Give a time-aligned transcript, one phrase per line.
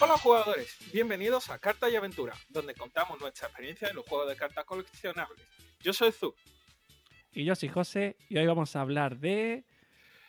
[0.00, 4.36] Hola jugadores, bienvenidos a Carta y Aventura, donde contamos nuestra experiencia en los juegos de
[4.36, 5.44] cartas coleccionables.
[5.80, 6.34] Yo soy Zu.
[7.32, 9.64] Y yo soy José, y hoy vamos a hablar de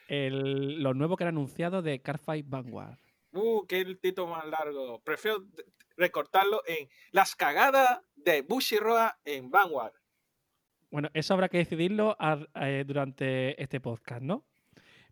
[0.08, 2.98] el- lo nuevo que han anunciado de Carfight Vanguard.
[3.32, 5.00] Uh, qué título más largo.
[5.04, 5.46] Prefiero
[5.98, 9.94] recortarlo en Las cagadas de Bushiroa en Vanguard.
[10.90, 12.18] Bueno, eso habrá que decidirlo
[12.56, 14.46] eh, durante este podcast, ¿no?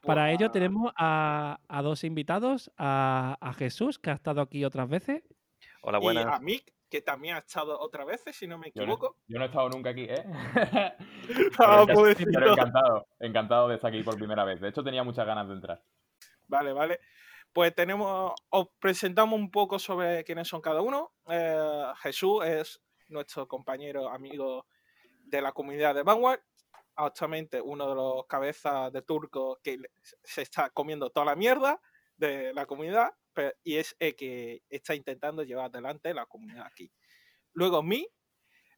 [0.07, 4.89] Para ello tenemos a, a dos invitados, a, a Jesús, que ha estado aquí otras
[4.89, 5.23] veces,
[5.81, 6.25] Hola, Y buenas.
[6.27, 9.17] a Mick, que también ha estado otra vez, si no me Yo no, equivoco.
[9.27, 10.23] yo no he estado nunca aquí, ¿eh?
[11.59, 12.31] Ah, pero, pobrecito.
[12.34, 14.59] pero encantado, encantado de estar aquí por primera vez.
[14.62, 15.84] De hecho, tenía muchas ganas de entrar.
[16.48, 16.99] Vale, vale.
[17.53, 21.13] Pues tenemos, os presentamos un poco sobre quiénes son cada uno.
[21.29, 24.67] Eh, Jesús es nuestro compañero, amigo
[25.26, 26.41] de la comunidad de Vanguard.
[26.99, 29.77] Actualmente uno de los cabezas de turco que
[30.23, 31.79] se está comiendo toda la mierda
[32.17, 36.91] de la comunidad pe- y es el que está intentando llevar adelante la comunidad aquí.
[37.54, 38.07] Luego Mi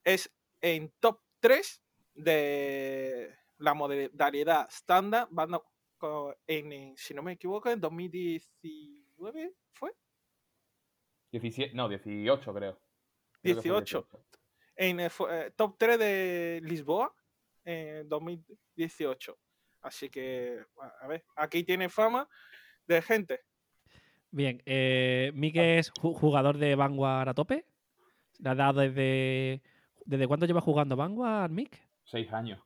[0.04, 1.82] es en top 3
[2.14, 5.28] de la modalidad estándar,
[6.46, 9.92] en, si no me equivoco, en 2019 fue
[11.32, 12.80] 17, no, 18 creo.
[13.42, 14.08] Creo que fue 18.
[14.76, 17.14] en el fu- eh, top 3 de Lisboa
[17.64, 19.38] en 2018.
[19.82, 20.58] Así que,
[21.00, 22.28] a ver, aquí tiene fama
[22.86, 23.40] de gente.
[24.30, 27.64] Bien, eh, Mike es ju- jugador de Vanguard a tope.
[28.38, 29.62] Le ha dado desde.
[30.04, 31.78] ¿Desde cuándo lleva jugando Vanguard, Mick?
[32.04, 32.60] Seis años.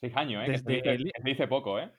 [0.00, 0.52] Seis años, ¿eh?
[0.52, 1.90] Que se, dice, el- que se dice poco, ¿eh?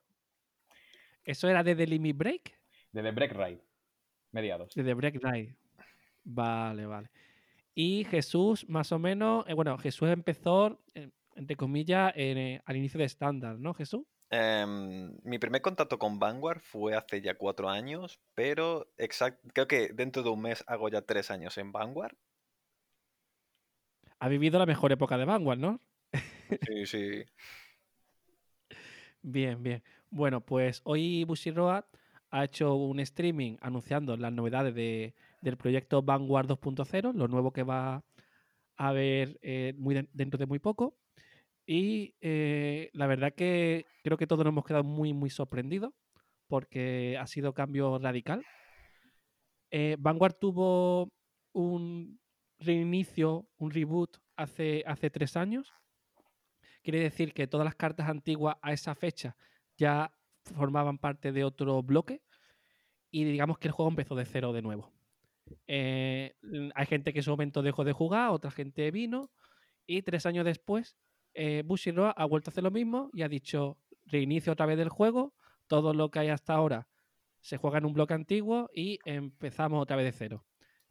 [1.23, 2.59] ¿Eso era desde Limit Break?
[2.91, 3.61] Desde Break Ride.
[4.31, 4.73] Mediados.
[4.75, 5.55] Desde Break Night.
[6.23, 7.09] Vale, vale.
[7.75, 9.45] Y Jesús, más o menos.
[9.47, 14.03] eh, bueno, Jesús empezó, eh, entre comillas, en, eh, al inicio de estándar, ¿no, Jesús?
[14.29, 19.89] Em, mi primer contacto con Vanguard fue hace ya cuatro años, pero exact- creo que
[19.93, 22.15] dentro de un mes hago ya tres años en Vanguard.
[24.19, 25.79] Ha vivido la mejor época de Vanguard, ¿no?
[26.65, 27.23] Sí, sí.
[29.21, 29.83] Bien, bien.
[30.09, 31.85] Bueno, pues hoy Bushiroad
[32.31, 37.63] ha hecho un streaming anunciando las novedades de- del proyecto Vanguard 2.0, lo nuevo que
[37.63, 38.03] va a
[38.89, 40.95] haber eh, muy den- dentro de muy poco.
[41.65, 45.93] Y eh, la verdad que creo que todos nos hemos quedado muy, muy sorprendidos
[46.47, 48.45] porque ha sido cambio radical.
[49.71, 51.11] Eh, Vanguard tuvo
[51.53, 52.19] un
[52.59, 55.73] reinicio, un reboot hace, hace tres años.
[56.83, 59.35] Quiere decir que todas las cartas antiguas a esa fecha
[59.77, 60.13] ya
[60.53, 62.21] formaban parte de otro bloque
[63.09, 64.91] y digamos que el juego empezó de cero de nuevo.
[65.67, 66.35] Eh,
[66.75, 69.31] hay gente que en su momento dejó de jugar, otra gente vino
[69.85, 70.97] y tres años después
[71.33, 71.63] eh,
[72.15, 75.33] ha vuelto a hacer lo mismo y ha dicho reinicio otra vez del juego,
[75.67, 76.87] todo lo que hay hasta ahora
[77.43, 80.45] se juega en un bloque antiguo y empezamos otra vez de cero.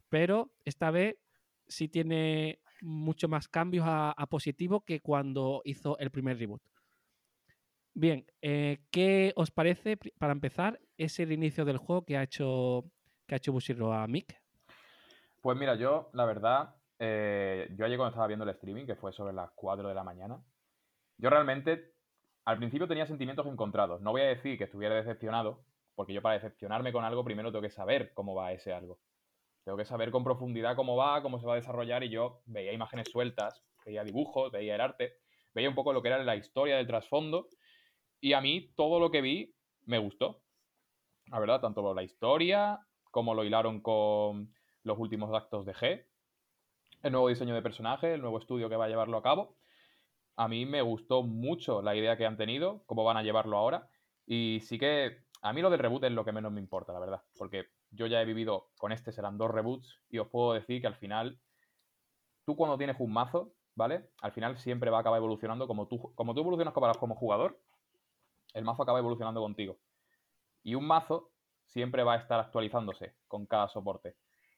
[0.07, 1.17] Pero esta vez
[1.67, 6.61] sí tiene mucho más cambios a, positivo que cuando hizo el primer reboot.
[7.95, 12.85] Bien, eh, ¿qué os parece, para empezar, ese reinicio del juego que ha hecho,
[13.27, 14.39] que ha hecho Bushiroad a Mick?
[15.41, 19.11] Pues mira, yo, la verdad, eh, yo ayer cuando estaba viendo el streaming, que fue
[19.11, 20.41] sobre las 4 de la mañana,
[21.17, 21.95] yo realmente
[22.45, 23.99] al principio tenía sentimientos encontrados.
[23.99, 25.65] No voy a decir que estuviera decepcionado,
[25.95, 28.99] porque yo para decepcionarme con algo primero tengo que saber cómo va ese algo.
[29.65, 32.71] Tengo que saber con profundidad cómo va, cómo se va a desarrollar y yo veía
[32.71, 35.17] imágenes sueltas, veía dibujos, veía el arte,
[35.53, 37.49] veía un poco lo que era la historia del trasfondo
[38.21, 39.53] y a mí todo lo que vi
[39.85, 40.41] me gustó.
[41.27, 42.79] La verdad, tanto la historia
[43.11, 44.53] como lo hilaron con
[44.83, 46.05] los últimos actos de G,
[47.03, 49.55] el nuevo diseño de personaje, el nuevo estudio que va a llevarlo a cabo.
[50.35, 53.89] A mí me gustó mucho la idea que han tenido, cómo van a llevarlo ahora.
[54.25, 56.99] Y sí que a mí lo del reboot es lo que menos me importa, la
[56.99, 57.21] verdad.
[57.37, 60.87] Porque yo ya he vivido, con este serán dos reboots, y os puedo decir que
[60.87, 61.39] al final,
[62.45, 64.09] tú cuando tienes un mazo, ¿vale?
[64.21, 67.59] Al final siempre va a acabar evolucionando como tú, como tú evolucionas como, jugador,
[68.53, 69.77] el mazo acaba evolucionando contigo.
[70.63, 71.31] Y un mazo
[71.65, 74.15] siempre va a estar actualizándose con cada soporte.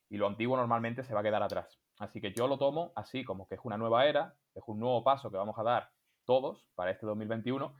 [0.10, 1.82] Y lo antiguo normalmente se va a quedar atrás.
[2.00, 5.04] Así que yo lo tomo así como que es una nueva era, es un nuevo
[5.04, 5.92] paso que vamos a dar
[6.26, 7.76] todos para este 2021.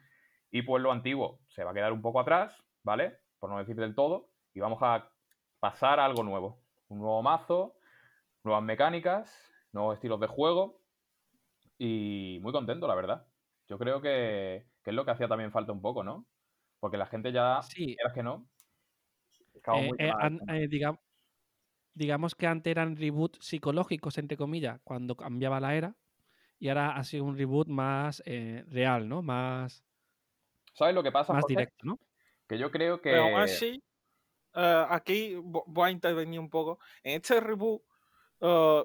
[0.52, 3.18] Y pues lo antiguo se va a quedar un poco atrás, ¿vale?
[3.40, 4.32] Por no decir del todo.
[4.54, 5.12] Y vamos a
[5.60, 6.64] pasar a algo nuevo.
[6.88, 7.76] Un nuevo mazo,
[8.44, 10.82] nuevas mecánicas, nuevos estilos de juego.
[11.78, 13.28] Y muy contento, la verdad.
[13.68, 16.28] Yo creo que, que es lo que hacía también falta un poco, ¿no?
[16.80, 18.48] Porque la gente ya, Sí, que no,
[19.80, 21.00] eh, muy eh, an- eh, digam-
[21.96, 25.98] digamos que antes eran reboots psicológicos, entre comillas, cuando cambiaba la era,
[26.60, 29.22] y ahora ha sido un reboot más eh, real, ¿no?
[29.24, 29.86] Más,
[30.74, 32.00] ¿Sabes lo que pasa, más directo, ¿no?
[32.48, 33.10] Que yo creo que...
[33.10, 33.84] Pero aún así,
[34.56, 36.80] eh, aquí vo- voy a intervenir un poco.
[37.04, 37.84] En este reboot
[38.42, 38.84] eh,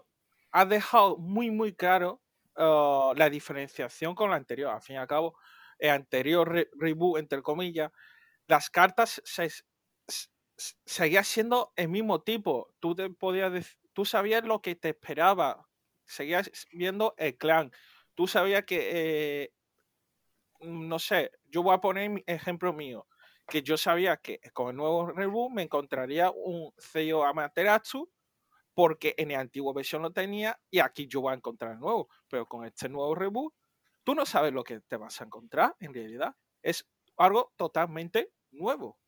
[0.52, 2.22] ha dejado muy, muy claro
[2.56, 4.72] la diferenciación con la anterior.
[4.72, 5.38] Al fin y al cabo,
[5.78, 7.90] el anterior re- reboot, entre comillas,
[8.48, 9.50] las cartas se,
[10.84, 12.74] seguía siendo el mismo tipo.
[12.80, 15.68] Tú, te podías tú sabías lo que te esperaba.
[16.06, 17.70] Seguías viendo el clan.
[18.14, 19.52] Tú sabías que, eh,
[20.60, 23.06] mm, no sé, yo voy a poner ejemplo mío
[23.50, 28.08] que yo sabía que con el nuevo reboot me encontraría un sello Amaterasu
[28.72, 32.08] porque en la antigua versión lo tenía y aquí yo voy a encontrar el nuevo.
[32.28, 33.52] Pero con este nuevo reboot,
[34.04, 36.34] tú no sabes lo que te vas a encontrar en realidad.
[36.62, 38.98] Es algo totalmente nuevo.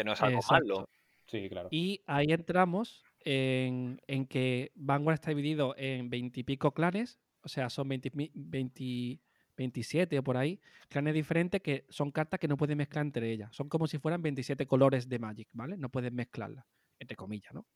[0.00, 0.66] Que no es algo Exacto.
[0.74, 0.88] malo.
[1.26, 1.68] Sí, claro.
[1.70, 7.88] Y ahí entramos en, en que Vanguard está dividido en veintipico clanes, o sea, son
[7.88, 9.20] 20, mi- 20
[9.56, 10.58] 27 o por ahí,
[10.88, 13.54] clanes diferentes que son cartas que no puedes mezclar entre ellas.
[13.54, 15.76] Son como si fueran 27 colores de Magic, ¿vale?
[15.76, 16.64] No puedes mezclarlas,
[16.98, 17.66] entre comillas, ¿no?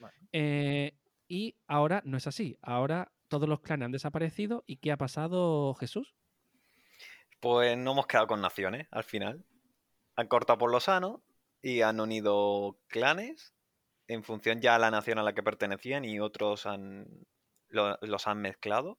[0.00, 0.16] Vale.
[0.32, 0.94] Eh,
[1.28, 2.56] y ahora no es así.
[2.62, 4.64] Ahora todos los clanes han desaparecido.
[4.66, 6.14] ¿Y qué ha pasado, Jesús?
[7.40, 9.44] Pues no hemos quedado con naciones al final.
[10.16, 11.22] Han cortado por lo sano
[11.62, 13.54] y han unido clanes
[14.06, 17.06] en función ya a la nación a la que pertenecían y otros han,
[17.68, 18.98] lo- los han mezclado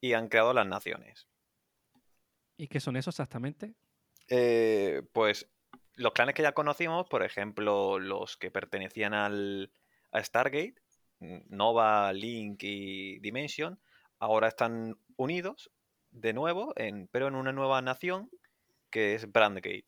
[0.00, 1.28] y han creado las naciones.
[2.56, 3.74] ¿Y qué son esos exactamente?
[4.28, 5.48] Eh, pues
[5.94, 9.72] los clanes que ya conocimos, por ejemplo, los que pertenecían al,
[10.12, 10.76] a Stargate,
[11.48, 13.80] Nova, Link y Dimension,
[14.18, 15.70] ahora están unidos
[16.10, 18.30] de nuevo, en, pero en una nueva nación
[18.90, 19.86] que es Brandgate.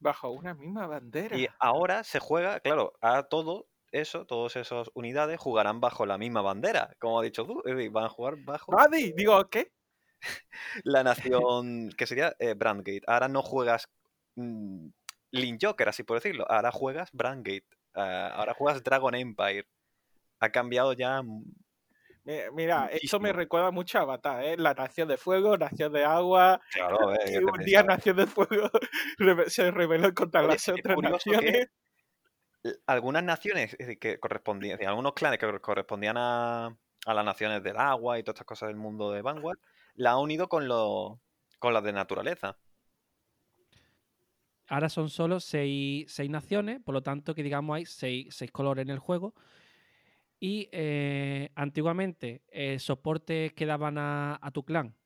[0.00, 1.36] Bajo una misma bandera.
[1.36, 6.42] Y ahora se juega, claro, a todo eso, todas esas unidades jugarán bajo la misma
[6.42, 9.72] bandera, como has dicho tú, van a jugar bajo Buddy, digo, ¿qué?
[10.84, 13.02] la nación que sería eh, Brandgate.
[13.06, 13.88] Ahora no juegas
[14.36, 14.88] mm,
[15.32, 19.66] Link Joker, así por decirlo, ahora juegas Brandgate, ah, ahora juegas Dragon Empire.
[20.40, 21.44] Ha cambiado ya mm,
[22.52, 24.56] Mira, esto me recuerda mucho a Avatar, ¿eh?
[24.58, 26.60] La nación de fuego, nación de agua.
[26.72, 28.70] Claro, eh, y ¿qué te un día nación de fuego
[29.46, 31.68] se rebeló contra Oye, las otras naciones.
[32.86, 36.76] Algunas naciones es decir, que correspondían, algunos clanes que correspondían a,
[37.06, 39.58] a las naciones del agua y todas estas cosas del mundo de Vanguard,
[39.94, 41.22] la han unido con, lo,
[41.58, 42.58] con las de naturaleza.
[44.66, 48.82] Ahora son solo seis, seis naciones, por lo tanto que digamos hay seis, seis colores
[48.82, 49.34] en el juego.
[50.40, 54.96] Y eh, antiguamente el soporte que daban a, a tu clan,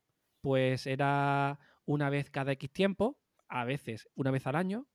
[0.43, 3.19] pues era una vez cada X tiempo,
[3.49, 4.87] a veces una vez al año.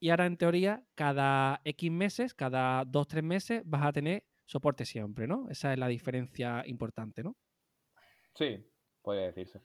[0.00, 5.28] Y ahora en teoría cada X meses, cada 2-3 meses vas a tener soporte siempre,
[5.28, 5.48] ¿no?
[5.50, 7.36] Esa es la diferencia importante, ¿no?
[8.34, 8.64] Sí,
[9.02, 9.60] puede decirse.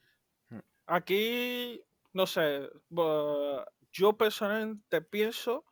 [0.86, 1.82] Aquí,
[2.14, 2.70] no sé,
[3.92, 5.66] yo personalmente pienso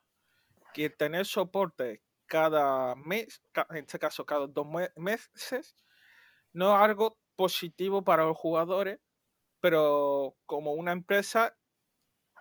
[0.73, 2.01] que tener soporte
[2.33, 4.65] cada mes, en este caso cada dos
[4.95, 5.75] meses,
[6.51, 8.99] no es algo positivo para los jugadores,
[9.59, 11.55] pero como una empresa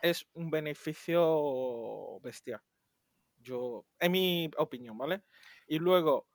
[0.00, 2.62] es un beneficio bestial.
[3.37, 5.25] Yo, en mi opinión, ¿vale?
[5.67, 6.27] Y luego,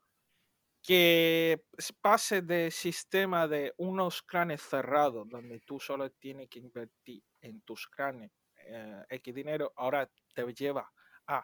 [0.83, 1.63] que
[1.99, 7.87] pase de sistema de unos clanes cerrados, donde tú solo tienes que invertir en tus
[7.87, 10.93] clanes eh, X dinero, ahora te lleva
[11.25, 11.43] a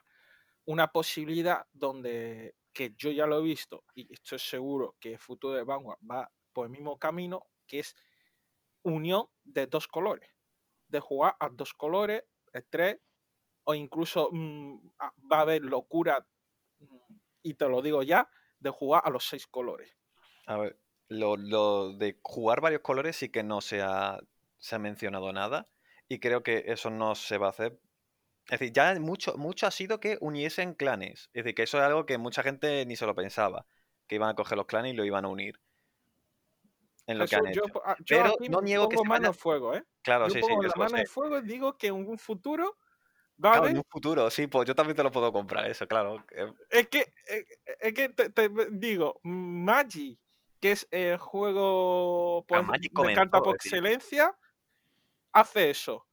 [0.65, 5.55] una posibilidad donde, que yo ya lo he visto y estoy seguro que el futuro
[5.55, 7.95] de Vanguard va por el mismo camino, que es
[8.83, 10.29] unión de dos colores,
[10.87, 12.23] de jugar a dos colores,
[12.69, 12.99] tres,
[13.65, 14.89] o incluso mm,
[15.31, 16.25] va a haber locura,
[16.79, 18.29] mm, y te lo digo ya,
[18.59, 19.95] de jugar a los seis colores.
[20.45, 24.19] A ver, lo, lo de jugar varios colores sí que no se ha,
[24.57, 25.67] se ha mencionado nada
[26.07, 27.79] y creo que eso no se va a hacer.
[28.49, 31.29] Es decir, ya mucho, mucho ha sido que uniesen clanes.
[31.33, 33.65] Es decir, que eso es algo que mucha gente ni se lo pensaba,
[34.07, 35.59] que iban a coger los clanes y lo iban a unir.
[37.07, 37.73] En lo que Jesús, han yo, hecho.
[37.85, 39.83] ah, yo Pero no niego que se mano al fuego, ¿eh?
[40.03, 42.77] Claro, yo sí, sí, pongo la eso mano al fuego digo que en un futuro
[43.43, 45.87] va a Claro, en un futuro, sí, pues yo también te lo puedo comprar, eso,
[45.87, 46.25] claro.
[46.31, 47.45] eh, Es que, eh,
[47.79, 50.19] es que te, te digo, Magic,
[50.59, 54.37] que es el juego pues, Magic de carta por excelencia,
[55.33, 56.07] hace eso.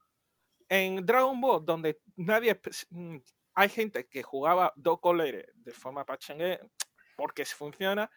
[0.71, 2.59] En Dragon Ball, donde nadie.
[2.91, 3.17] mm,
[3.55, 6.61] Hay gente que jugaba dos colores de forma pachangue
[7.17, 8.11] porque se funciona,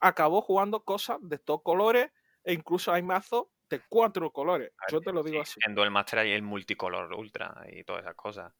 [0.00, 2.10] acabó jugando cosas de dos colores
[2.44, 4.72] e incluso hay mazos de cuatro colores.
[4.90, 5.60] Yo te lo digo sí, así.
[5.64, 8.52] En Duel Master hay el multicolor ultra y todas esas cosas.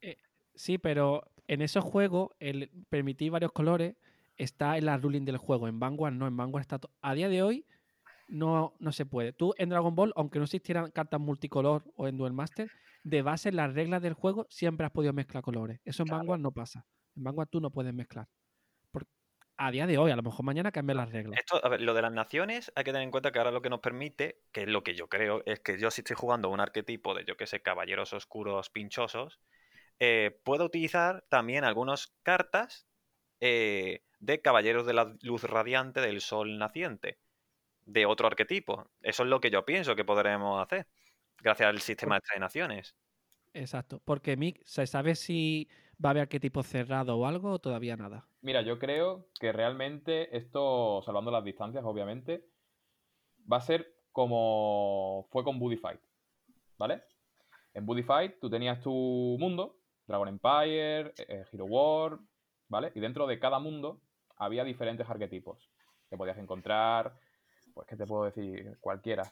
[0.55, 3.97] Sí, pero en esos juegos, el permitir varios colores
[4.37, 5.67] está en la ruling del juego.
[5.67, 6.81] En Vanguard no, en Vanguard está.
[7.03, 7.67] A día de hoy
[8.31, 9.33] no, no se puede.
[9.33, 12.71] Tú en Dragon Ball, aunque no existieran cartas multicolor o en Duel Master,
[13.03, 15.81] de base en las reglas del juego siempre has podido mezclar colores.
[15.85, 16.87] Eso en Vanguard no pasa.
[17.17, 18.27] En Vanguard tú no puedes mezclar.
[19.63, 21.39] A día de hoy, a lo mejor mañana cambian las reglas.
[21.39, 23.61] Esto, a ver, lo de las naciones, hay que tener en cuenta que ahora lo
[23.61, 26.49] que nos permite, que es lo que yo creo, es que yo si estoy jugando
[26.49, 29.39] un arquetipo de, yo que sé, caballeros oscuros pinchosos,
[29.99, 32.87] eh, puedo utilizar también algunas cartas
[33.41, 37.19] eh, de caballeros de la luz radiante del sol naciente,
[37.85, 38.91] de otro arquetipo.
[39.03, 40.87] Eso es lo que yo pienso que podremos hacer,
[41.39, 42.95] gracias al sistema de naciones.
[43.53, 44.01] Exacto.
[44.05, 45.69] Porque Mick, ¿se sabe si
[46.03, 48.27] va a haber arquetipo cerrado o algo o todavía nada?
[48.43, 52.47] Mira, yo creo que realmente esto, salvando las distancias, obviamente,
[53.51, 56.01] va a ser como fue con Buddy Fight,
[56.77, 57.03] ¿vale?
[57.75, 62.19] En Buddy Fight tú tenías tu mundo, Dragon Empire, eh, Hero War,
[62.69, 62.93] ¿vale?
[62.95, 64.01] Y dentro de cada mundo
[64.37, 65.71] había diferentes arquetipos
[66.09, 67.17] que podías encontrar,
[67.81, 68.77] pues, ¿qué te puedo decir?
[68.79, 69.23] Cualquiera.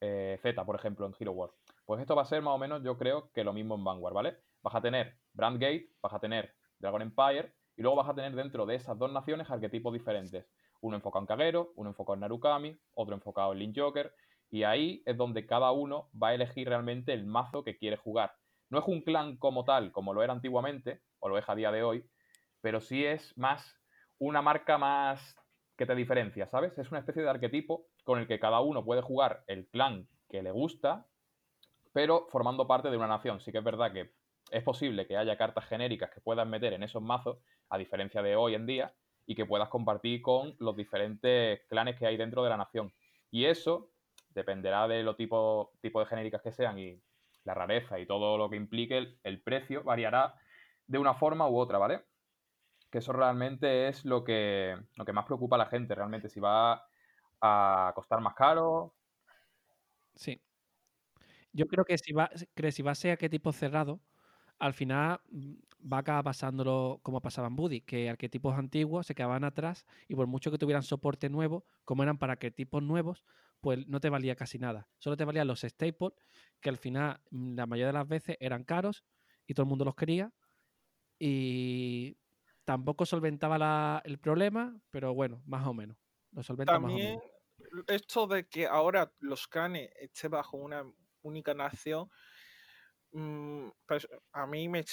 [0.00, 1.50] Eh, Z, por ejemplo, en Hero War.
[1.84, 4.14] Pues esto va a ser más o menos, yo creo, que lo mismo en Vanguard,
[4.14, 4.38] ¿vale?
[4.62, 8.64] Vas a tener Brandgate, vas a tener Dragon Empire, y luego vas a tener dentro
[8.64, 10.46] de esas dos naciones arquetipos diferentes.
[10.80, 14.14] Uno enfocado en Kagero, uno enfocado en Narukami, otro enfocado en Link Joker.
[14.50, 18.32] Y ahí es donde cada uno va a elegir realmente el mazo que quiere jugar.
[18.70, 21.70] No es un clan como tal, como lo era antiguamente, o lo es a día
[21.70, 22.08] de hoy,
[22.62, 23.76] pero sí es más
[24.18, 25.36] una marca más
[25.76, 26.76] que te diferencia, ¿sabes?
[26.78, 30.42] Es una especie de arquetipo con el que cada uno puede jugar el clan que
[30.42, 31.06] le gusta,
[31.92, 33.38] pero formando parte de una nación.
[33.38, 34.14] Sí que es verdad que
[34.50, 37.36] es posible que haya cartas genéricas que puedas meter en esos mazos,
[37.68, 38.94] a diferencia de hoy en día,
[39.26, 42.94] y que puedas compartir con los diferentes clanes que hay dentro de la nación.
[43.30, 43.90] Y eso
[44.30, 46.98] dependerá de lo tipo, tipo de genéricas que sean y
[47.44, 50.34] la rareza y todo lo que implique, el, el precio variará
[50.86, 52.06] de una forma u otra, ¿vale?
[52.90, 56.40] Que eso realmente es lo que, lo que más preocupa a la gente, realmente, si
[56.40, 56.87] va
[57.40, 58.94] a costar más caro.
[60.14, 60.40] Sí.
[61.52, 64.00] Yo creo que si va, que si va a ser arquetipo cerrado,
[64.58, 65.54] al final mm,
[65.92, 70.14] va a acabar pasándolo como pasaba en Buddy, que arquetipos antiguos se quedaban atrás y
[70.14, 73.24] por mucho que tuvieran soporte nuevo, como eran para arquetipos nuevos,
[73.60, 74.88] pues no te valía casi nada.
[74.98, 76.12] Solo te valían los staples,
[76.60, 79.04] que al final mm, la mayoría de las veces eran caros
[79.46, 80.32] y todo el mundo los quería.
[81.20, 82.18] Y
[82.64, 86.07] tampoco solventaba la- el problema, pero bueno, más o menos.
[86.32, 87.20] Lo solventa más o También
[87.60, 87.84] menos.
[87.88, 90.84] esto de que ahora los clanes estén bajo una
[91.22, 92.10] única nación,
[93.12, 94.84] mm, pues a mí me,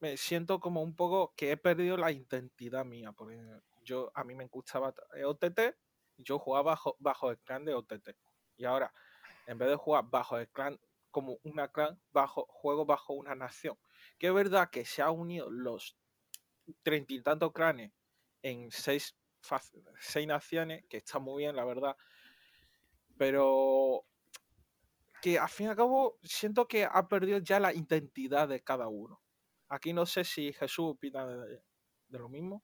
[0.00, 3.38] me siento como un poco que he perdido la identidad mía, porque
[3.82, 5.76] yo a mí me gustaba t- eh, OTT,
[6.18, 8.16] yo jugaba bajo, bajo el clan de OTT.
[8.56, 8.92] Y ahora,
[9.46, 10.80] en vez de jugar bajo el clan
[11.10, 13.78] como una clan, bajo, juego bajo una nación.
[14.18, 15.96] Que es verdad que se han unido los
[16.82, 17.92] treinta y tantos clanes
[18.42, 19.14] en seis,
[19.98, 21.96] seis naciones, que está muy bien, la verdad.
[23.16, 24.04] Pero
[25.22, 28.88] que al fin y al cabo siento que ha perdido ya la identidad de cada
[28.88, 29.20] uno.
[29.68, 31.62] Aquí no sé si Jesús opina de,
[32.08, 32.62] de lo mismo.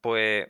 [0.00, 0.48] Pues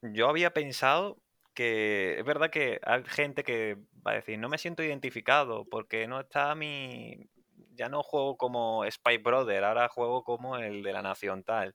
[0.00, 1.22] yo había pensado
[1.54, 3.76] que es verdad que hay gente que
[4.06, 7.28] va a decir, no me siento identificado porque no está mi...
[7.74, 11.74] Ya no juego como Spy Brother, ahora juego como el de la nación tal.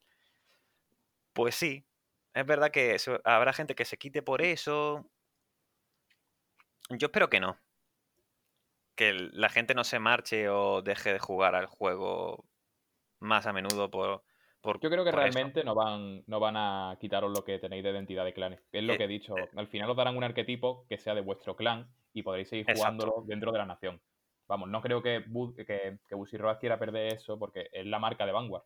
[1.34, 1.87] Pues sí,
[2.40, 5.10] es verdad que eso- habrá gente que se quite por eso.
[6.90, 7.58] Yo espero que no.
[8.96, 12.46] Que la gente no se marche o deje de jugar al juego
[13.20, 14.24] más a menudo por...
[14.62, 15.20] por Yo creo que eso.
[15.20, 18.60] realmente no van, no van a quitaros lo que tenéis de identidad de clanes.
[18.72, 19.36] Es lo Eh, que he dicho.
[19.56, 22.80] Al final os darán un arquetipo que sea de vuestro clan y podréis seguir Exacto.
[22.80, 24.02] jugándolo dentro de la nación.
[24.48, 28.26] Vamos, no creo que, Bud- que, que Bushiroad quiera perder eso porque es la marca
[28.26, 28.64] de Vanguard.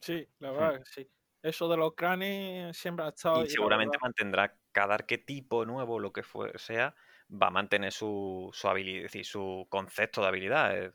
[0.00, 0.56] Sí, la Hmm.
[0.56, 1.06] verdad sí.
[1.44, 3.44] Eso de los clanes siempre ha estado.
[3.44, 6.94] Y seguramente mantendrá cada arquetipo nuevo, lo que fue, sea,
[7.30, 10.76] va a mantener su, su habilidad, es decir, su concepto de habilidad.
[10.76, 10.94] Es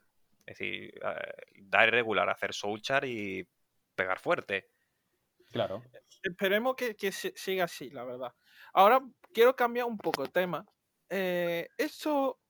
[0.50, 3.48] es decir, eh, dar regular, hacer soulchar y
[3.94, 4.72] pegar fuerte.
[5.52, 5.84] Claro.
[6.24, 8.34] Esperemos que, que siga así, la verdad.
[8.74, 9.00] Ahora
[9.32, 10.66] quiero cambiar un poco el tema.
[11.08, 12.42] Eh, esto,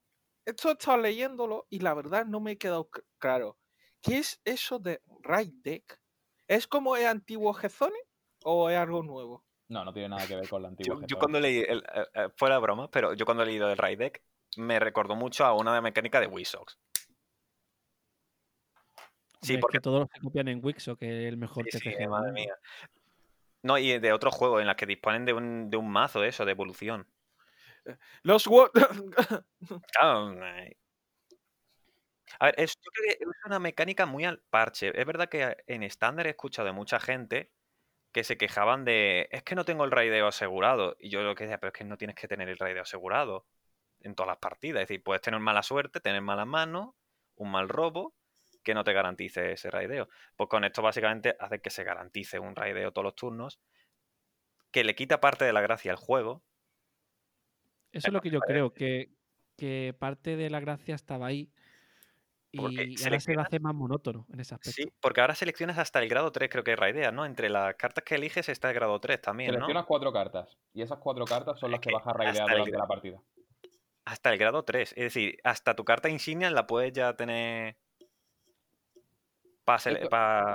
[0.45, 3.57] esto he estado leyéndolo y la verdad no me he quedado claro.
[4.01, 5.99] ¿Qué es eso de Raid Deck?
[6.49, 7.95] ¿Es como el antiguo Gezone
[8.43, 9.45] o es algo nuevo?
[9.69, 12.05] No, no tiene nada que ver con la antigua Yo, yo cuando leí, el, eh,
[12.15, 14.23] eh, fuera broma, pero yo cuando he leído el Raid Deck
[14.57, 16.79] me recordó mucho a una de mecánica de Wisox.
[19.41, 21.79] Sí, es porque que todos los que copian en Wixo, que es el mejor Sí,
[21.79, 22.55] TCG madre mía.
[23.61, 26.45] No, y de otros juegos en los que disponen de un, de un mazo eso,
[26.45, 27.07] de evolución.
[28.23, 28.71] Los wo-
[29.93, 30.75] Claro, ay.
[32.37, 34.91] A ver, es, yo creo que es una mecánica muy al parche.
[34.99, 37.51] Es verdad que en estándar he escuchado de mucha gente
[38.11, 40.95] que se quejaban de es que no tengo el raideo asegurado.
[40.99, 43.47] Y yo lo que decía, pero es que no tienes que tener el raideo asegurado
[44.01, 44.83] en todas las partidas.
[44.83, 46.95] Es decir, puedes tener mala suerte, tener malas manos,
[47.35, 48.13] un mal robo,
[48.63, 50.09] que no te garantice ese raideo.
[50.35, 53.59] Pues con esto básicamente hace que se garantice un raideo todos los turnos,
[54.71, 56.43] que le quita parte de la gracia al juego.
[57.91, 59.09] Eso es lo que yo creo, que,
[59.57, 61.51] que parte de la gracia estaba ahí
[62.51, 64.71] Porque y ahora se seleccionas- hacer más monótono en ese aspecto.
[64.81, 67.25] Sí, porque ahora seleccionas hasta el grado 3, creo que raideas, ¿no?
[67.25, 69.53] Entre las cartas que eliges está el grado 3 también, ¿no?
[69.57, 72.33] Seleccionas cuatro cartas y esas cuatro cartas son Es las que que vas a el
[72.49, 73.21] durante la partida.
[74.05, 74.91] Hasta el grado 3.
[74.93, 77.77] Es decir, hasta tu carta insignia la puedes ya tener
[79.65, 79.77] para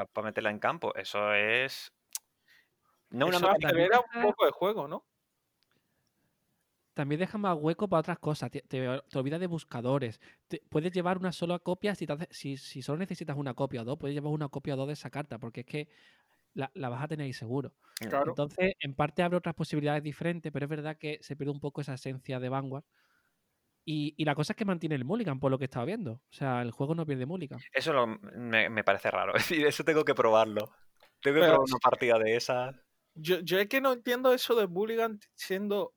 [0.03, 0.93] Esto- meterla en campo.
[0.97, 1.93] Eso es.
[3.11, 5.05] No una Eso mecánica- acelera un poco el juego, ¿no?
[6.95, 8.51] También deja más hueco para otras cosas.
[8.51, 10.21] Te, te- te olvidas de buscadores.
[10.49, 11.95] Te- puedes llevar una sola copia.
[11.95, 14.87] Si, si, si solo necesitas una copia o dos, puedes llevar una copia o dos
[14.87, 15.89] de esa carta, porque es que
[16.55, 17.75] la, la vas a tener ahí seguro.
[17.99, 18.31] Claro.
[18.31, 21.81] Entonces, en parte abre otras posibilidades diferentes, pero es verdad que se pierde un poco
[21.81, 22.85] esa esencia de Vanguard.
[23.87, 26.13] Y, y la cosa es que mantiene el Mulligan, por lo que estaba viendo.
[26.13, 27.61] O sea, el juego no pierde Mulligan.
[27.73, 29.35] Eso lo- me, me parece raro.
[29.37, 30.73] Es decir, eso tengo que probarlo.
[31.21, 32.75] Tengo que Pero probar una partida de esas.
[33.15, 35.93] Yo, yo es que no entiendo eso de Bulligan siendo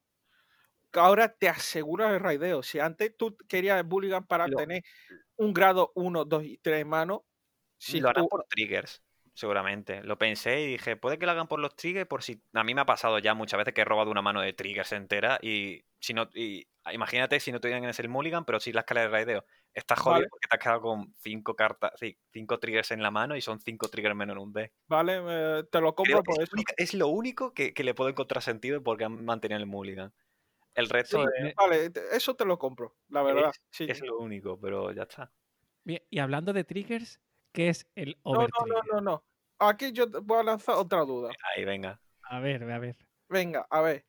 [0.98, 2.64] ahora te asegura el raideo.
[2.64, 4.84] Si antes tú querías el Bulligan para Lo- tener
[5.38, 7.26] un grado 1, 2 y 3 en mano,
[7.78, 10.02] si lo harán por triggers, seguramente.
[10.04, 12.42] Lo pensé y dije, puede que lo hagan por los triggers, por si.
[12.54, 14.92] A mí me ha pasado ya muchas veces que he robado una mano de triggers
[14.94, 16.30] entera y si no.
[16.34, 19.46] Y, imagínate si no tienes el mulligan, pero sí la escala de raideo.
[19.74, 20.28] Estás jodido Vale.
[20.30, 23.60] porque te has quedado con cinco cartas, sí, cinco triggers en la mano y son
[23.60, 24.74] cinco triggers menos en un deck.
[24.88, 26.56] vale, eh, te lo compro por eso.
[26.78, 30.14] es lo único que, que le puedo encontrar sentido porque han mantenido el mulligan.
[30.78, 33.52] El resto Sí, es, me- Vale, eso te lo compro, la verdad.
[33.72, 33.88] sí.
[33.90, 35.34] es lo único, pero ya está.
[35.84, 37.20] Bien, y hablando de triggers,
[37.52, 39.26] ¿qué es el No, over no, no, no, no.
[39.58, 41.32] Aquí yo te voy a lanzar otra duda.
[41.56, 42.00] Ahí, venga.
[42.22, 42.96] A ver, a ver.
[43.28, 44.06] Venga, a ver.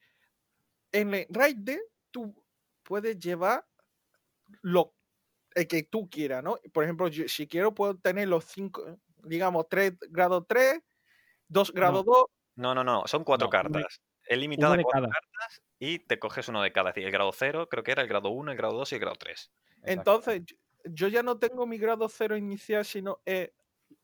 [0.93, 1.79] En el raid
[2.11, 2.35] tú
[2.83, 3.67] puedes llevar
[4.61, 4.95] lo
[5.55, 6.59] el que tú quieras, ¿no?
[6.73, 8.85] Por ejemplo, yo- si quiero puedo tener los cinco,
[9.25, 10.83] digamos, 3 grado 3,
[11.49, 12.27] 2 grado 2.
[12.57, 14.03] No, no, no, son cuatro No, cartas.
[14.29, 15.13] Es limitada a de cuatro cada.
[15.13, 16.91] cartas y te coges uno de cada.
[16.91, 18.97] Es decir, el grado 0, creo que era el grado 1, el grado 2 y
[18.97, 19.53] el grado 3.
[19.83, 19.91] Exacto.
[19.93, 20.43] Entonces,
[20.85, 23.53] yo- ya no tengo mi grado 0 inicial, sino eh,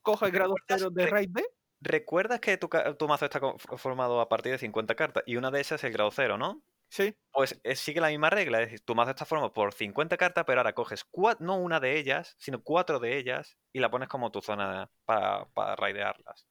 [0.03, 1.45] cojo el grado ¿Recuerdas 0 de raid D.
[1.81, 3.41] ¿Recuerdas que tu, tu mazo está
[3.77, 6.63] formado a partir de 50 cartas y una de esas es el grado 0, ¿no?
[6.89, 10.17] Sí, Pues eh, sigue la misma regla, es decir, tu mazo está formado por 50
[10.17, 11.05] cartas, pero ahora coges
[11.41, 15.47] no una de ellas, sino cuatro de ellas y la pones como tu zona para,
[15.47, 16.47] para raidearlas.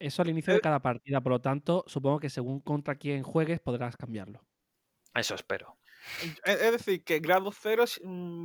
[0.00, 3.22] Eso al inicio Eh, de cada partida, por lo tanto, supongo que según contra quién
[3.24, 4.46] juegues podrás cambiarlo.
[5.14, 5.78] Eso espero.
[6.44, 7.84] es es decir, que grado 0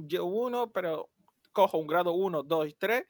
[0.07, 1.11] llevo uno, pero
[1.51, 3.05] cojo un grado 1, 2 y 3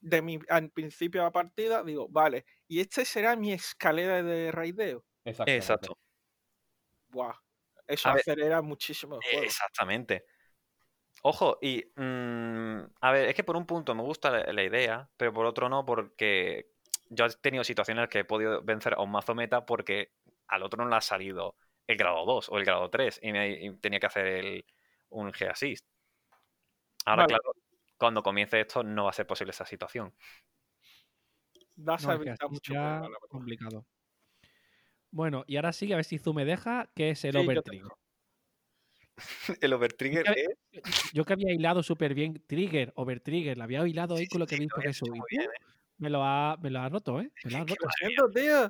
[0.00, 4.52] de mi al principio de la partida, digo, vale, y este será mi escalera de
[4.52, 5.06] raideo.
[5.24, 5.88] Exactamente.
[5.88, 5.94] Exacto.
[7.08, 7.36] Buah,
[7.86, 9.46] eso A ver, acelera muchísimo el Eh, juego.
[9.46, 10.24] Exactamente.
[11.22, 15.10] Ojo, y mm, a ver, es que por un punto me gusta la, la idea,
[15.16, 16.73] pero por otro no, porque
[17.14, 20.12] yo he tenido situaciones que he podido vencer a un mazo meta porque
[20.48, 23.50] al otro no le ha salido el grado 2 o el grado 3 y, me,
[23.50, 24.66] y tenía que hacer el,
[25.10, 25.84] un G-Assist.
[27.06, 27.38] Ahora, Vale.
[27.38, 27.54] claro,
[27.98, 30.14] cuando comience esto no va a ser posible esa situación.
[31.76, 33.86] Vas No, a es mucho ya problema, complicado.
[35.10, 37.90] Bueno, y ahora sí, a ver si Zoom me deja, que es el Sí, overtrigger.
[39.60, 40.48] El overtrigger es.
[41.12, 44.46] Yo que había hilado súper bien trigger, overtrigger, la había hilado ahí Sí, con lo
[44.46, 45.20] sí, que he visto que subí.
[45.30, 45.73] bien, ¿eh?
[46.04, 47.30] Me lo ha, me lo ha roto, ¿eh?
[47.44, 47.74] Me lo ha roto.
[47.86, 48.64] Lo siento, tío.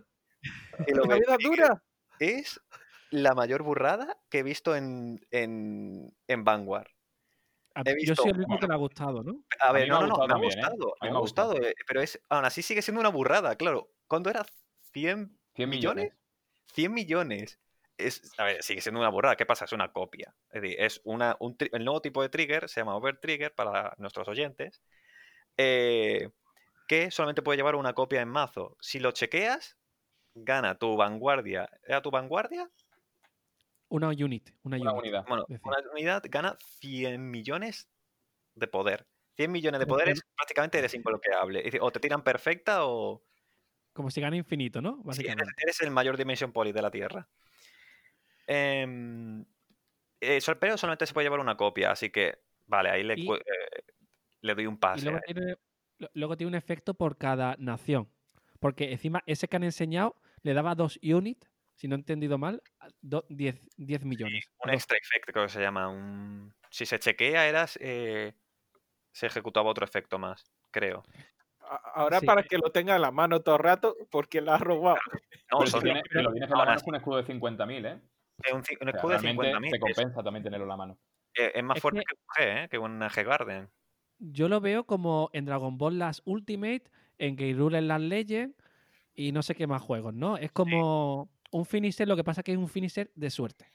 [0.86, 1.82] El La vida overtrigger dura.
[2.20, 2.60] es
[3.10, 6.86] la mayor burrada que he visto en, en, en Vanguard.
[7.84, 9.42] He Yo soy el visto- único que le ha gustado, ¿no?
[9.58, 10.56] A ver, no, no, no, me ha también, ¿eh?
[10.62, 13.08] gustado, A me ha me ha gustado, eh, pero es, aún así sigue siendo una
[13.08, 13.90] burrada, claro.
[14.06, 14.46] ¿Cuándo era
[14.92, 16.04] 100 100 millones?
[16.04, 16.18] millones.
[16.72, 17.60] 100 millones.
[17.98, 19.34] Es, a ver, sigue siendo una burrada.
[19.34, 19.64] ¿Qué pasa?
[19.64, 20.36] Es una copia.
[20.52, 24.28] Es decir, es una, un el nuevo tipo de trigger, se llama Overtrigger para nuestros
[24.28, 24.82] oyentes,
[25.56, 26.30] eh,
[26.86, 28.76] que solamente puede llevar una copia en mazo.
[28.80, 29.76] Si lo chequeas,
[30.34, 31.68] gana tu vanguardia.
[31.86, 32.70] ¿Era tu vanguardia?
[33.88, 35.02] Una unit, una, Una unit.
[35.04, 35.26] unidad.
[35.28, 37.88] Bueno, una unidad gana 100 millones
[38.54, 39.06] de poder.
[39.36, 41.58] 100 millones de poder es prácticamente eres imbloqueable.
[41.60, 43.22] Es decir, o te tiran perfecta o...
[43.92, 44.92] Como si gana infinito, ¿no?
[44.94, 45.52] Sí, eres, Básicamente.
[45.62, 47.28] eres el mayor Dimension Poly de la Tierra.
[48.46, 49.42] Em,
[50.20, 53.42] eh, pero solamente se puede llevar una copia, así que, vale, ahí le, eh,
[54.40, 55.04] le doy un Y pase.
[55.04, 55.58] luego a- tiene, lo-
[56.14, 58.08] luego tiene un efecto por cada nación.
[58.60, 62.62] Porque encima ese que han enseñado le daba dos units, si no he entendido mal,
[62.80, 64.46] a do- 10 10 millones.
[64.64, 64.74] un Dos.
[64.74, 65.88] extra effect, creo que se llama.
[65.88, 66.54] Un...
[66.70, 68.32] Si se chequea, eras, eh,
[69.12, 71.02] se ejecutaba otro efecto más, creo.
[71.94, 72.26] Ahora Sí.
[72.26, 74.98] para que lo tenga en la mano todo el rato, porque la ha robado.
[75.50, 78.00] No, Pero si, tiene- lo tienes en la mano es un escudo de 50.000, ¿eh?
[78.42, 79.70] es un, un O sea, escudo de realmente 50.000.
[79.70, 80.98] te Es, compensa también tenerlo en la mano.
[81.36, 82.68] eh, es más Es fuerte que- que un G, ¿eh?
[82.68, 83.70] que un G Garden.
[84.18, 86.84] Yo lo veo como en Dragon Ball Las Ultimate,
[87.18, 88.56] en Game Rule en las Legends
[89.14, 90.36] y no sé qué más juegos, ¿no?
[90.36, 93.66] Es como un finisher, lo que pasa que es un finisher de suerte.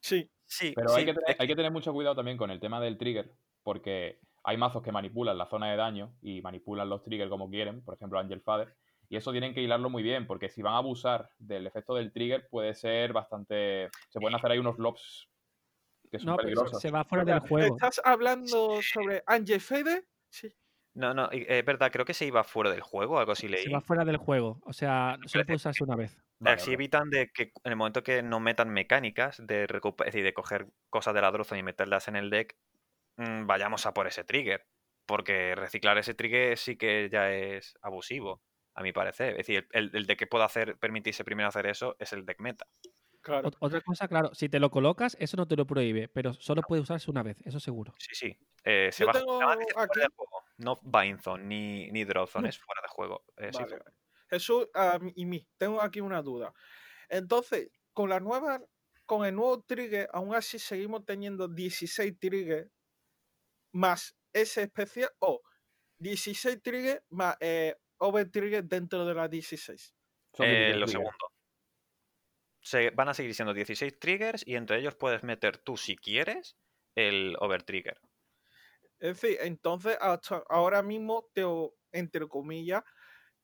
[0.00, 2.60] Sí, Sí, Pero sí, hay, que tener, hay que tener mucho cuidado también con el
[2.60, 3.30] tema del trigger,
[3.62, 7.82] porque hay mazos que manipulan la zona de daño y manipulan los triggers como quieren,
[7.82, 8.74] por ejemplo Angel Father,
[9.08, 12.12] y eso tienen que hilarlo muy bien, porque si van a abusar del efecto del
[12.12, 13.88] trigger puede ser bastante...
[14.08, 15.28] Se pueden hacer ahí unos lobs
[16.18, 16.80] que son No, pero peligrosos.
[16.80, 17.74] se va fuera del juego.
[17.76, 20.04] ¿Estás hablando sobre Angel Fede?
[20.30, 20.52] Sí.
[20.94, 23.64] No, no, es verdad, creo que se iba fuera del juego, algo así leí.
[23.64, 24.60] Se va fuera del juego.
[24.64, 26.16] O sea, solo puede usarse una vez.
[26.38, 26.74] Vale, Así vale.
[26.74, 30.34] evitan de que en el momento que no metan mecánicas de recuperar, es decir, de
[30.34, 32.56] coger cosas de la Drozon y meterlas en el deck,
[33.16, 34.66] mm, vayamos a por ese trigger.
[35.06, 38.40] Porque reciclar ese trigger sí que ya es abusivo,
[38.76, 39.30] a mi parecer.
[39.32, 42.40] Es decir, el, el deck que pueda hacer, permitirse primero hacer eso es el deck
[42.40, 42.66] meta.
[43.24, 43.48] Claro.
[43.50, 46.60] Ot- Otra cosa, claro, si te lo colocas, eso no te lo prohíbe, pero solo
[46.62, 47.94] puede usarse una vez, eso seguro.
[47.98, 48.38] Sí, sí.
[48.64, 50.44] eh, se Yo va tengo se va a decir fuera aquí- del juego.
[50.58, 52.48] No Bindzone ni, ni Drozone, No.
[52.50, 53.24] es fuera de juego.
[53.38, 53.96] eh, sí, Vale, vale.
[54.30, 56.52] Jesús ah, y mí, tengo aquí una duda.
[57.08, 58.60] Entonces, con la nueva,
[59.06, 62.70] con el nuevo trigger, aún así seguimos teniendo 16 triggers
[63.72, 65.40] más ese especial o
[65.98, 69.94] 16 triggers más eh, over trigger dentro de las 16.
[70.32, 71.16] Son Eh, 16 lo segundo.
[72.64, 76.56] Se, van a seguir siendo 16 triggers y entre ellos puedes meter tú, si quieres,
[76.94, 78.00] el overtrigger.
[78.98, 81.42] Es decir, entonces hasta ahora mismo, te,
[81.92, 82.82] entre comillas,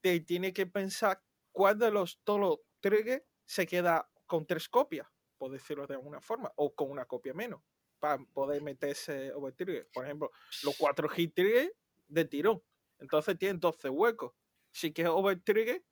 [0.00, 5.06] te tiene que pensar cuál de los todos los triggers se queda con tres copias,
[5.36, 7.60] por decirlo de alguna forma, o con una copia menos,
[7.98, 9.88] para poder meter ese over trigger.
[9.92, 10.30] Por ejemplo,
[10.62, 11.72] los cuatro hit triggers
[12.08, 12.62] de tirón.
[12.98, 14.32] Entonces tienen 12 huecos.
[14.70, 15.84] Si quieres over trigger,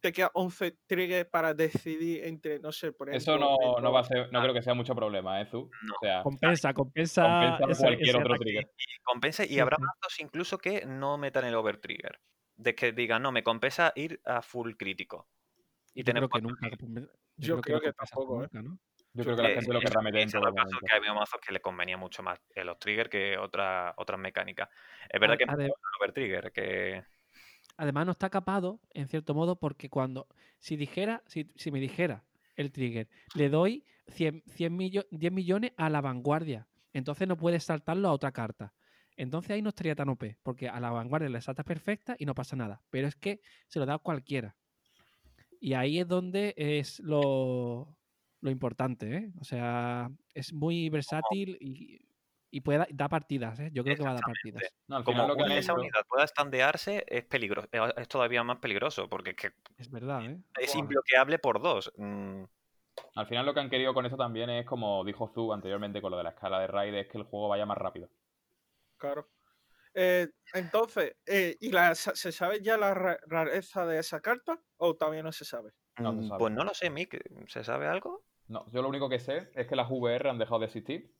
[0.00, 3.34] te queda 11 triggers para decidir entre, no sé, por ejemplo.
[3.34, 5.70] Eso no, no va a ser, no creo que sea mucho problema, ¿eh, Zu?
[5.82, 5.94] No.
[5.94, 7.22] O sea, Compensa, compensa.
[7.22, 8.64] compensa ese- cualquier ese otro trigger.
[8.76, 9.82] Y compensa, y Sí, habrá sí.
[9.82, 12.20] mazos incluso que no metan el overtrigger.
[12.56, 15.28] De que digan, no, me compensa ir a full crítico.
[15.94, 16.68] Y Yo tener creo que nunca.
[17.36, 18.48] Yo creo que compensa tampoco, ¿eh?
[18.52, 18.78] nunca, ¿no?
[19.14, 21.52] Yo creo que la gente lo querrá meter en todo caso que había mazos que
[21.52, 24.68] les convenía mucho más los triggers que otra, otras mecánicas.
[25.08, 27.02] Es verdad que el overtrigger, que
[27.78, 30.26] Además, no está capado, en cierto modo, porque cuando.
[30.58, 32.24] Si dijera, si, si me dijera
[32.56, 36.68] el trigger, le doy 100, 100 millo- 10 millones a la vanguardia.
[36.92, 38.74] Entonces no puedes saltarlo a otra carta.
[39.16, 42.34] Entonces ahí no estaría tan OP, porque a la vanguardia le saltas perfecta y no
[42.34, 42.82] pasa nada.
[42.90, 44.56] Pero es que se lo da cualquiera.
[45.60, 47.96] Y ahí es donde es lo,
[48.40, 49.32] lo importante, ¿eh?
[49.40, 52.00] O sea, es muy versátil y,
[52.50, 53.70] y puede dar da partidas, ¿eh?
[53.72, 54.62] Yo creo que va a dar partidas.
[54.86, 59.08] No, como lo que esa unidad pueda estandearse es peligroso, es es todavía más peligroso,
[59.08, 60.40] porque es que Es verdad, ¿eh?
[60.58, 61.92] es imbloqueable por dos.
[61.96, 62.44] Mm,
[63.16, 66.10] Al final lo que han querido con eso también es, como dijo Zu anteriormente con
[66.10, 68.08] lo de la escala de raid, es que el juego vaya más rápido.
[68.96, 69.28] Claro.
[69.94, 74.96] Eh, entonces, eh, ¿y la, se sabe ya la ra- rareza de esa carta o
[74.96, 75.72] todavía no se sabe?
[75.98, 76.38] No se mm, sabe.
[76.38, 78.24] pues no lo sé, Mick, ¿se sabe algo?
[78.48, 81.14] No, yo lo único que sé es que las VR han dejado de existir,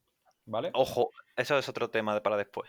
[0.48, 0.70] ¿vale?
[0.74, 2.68] Ojo, eso es otro tema de- para después.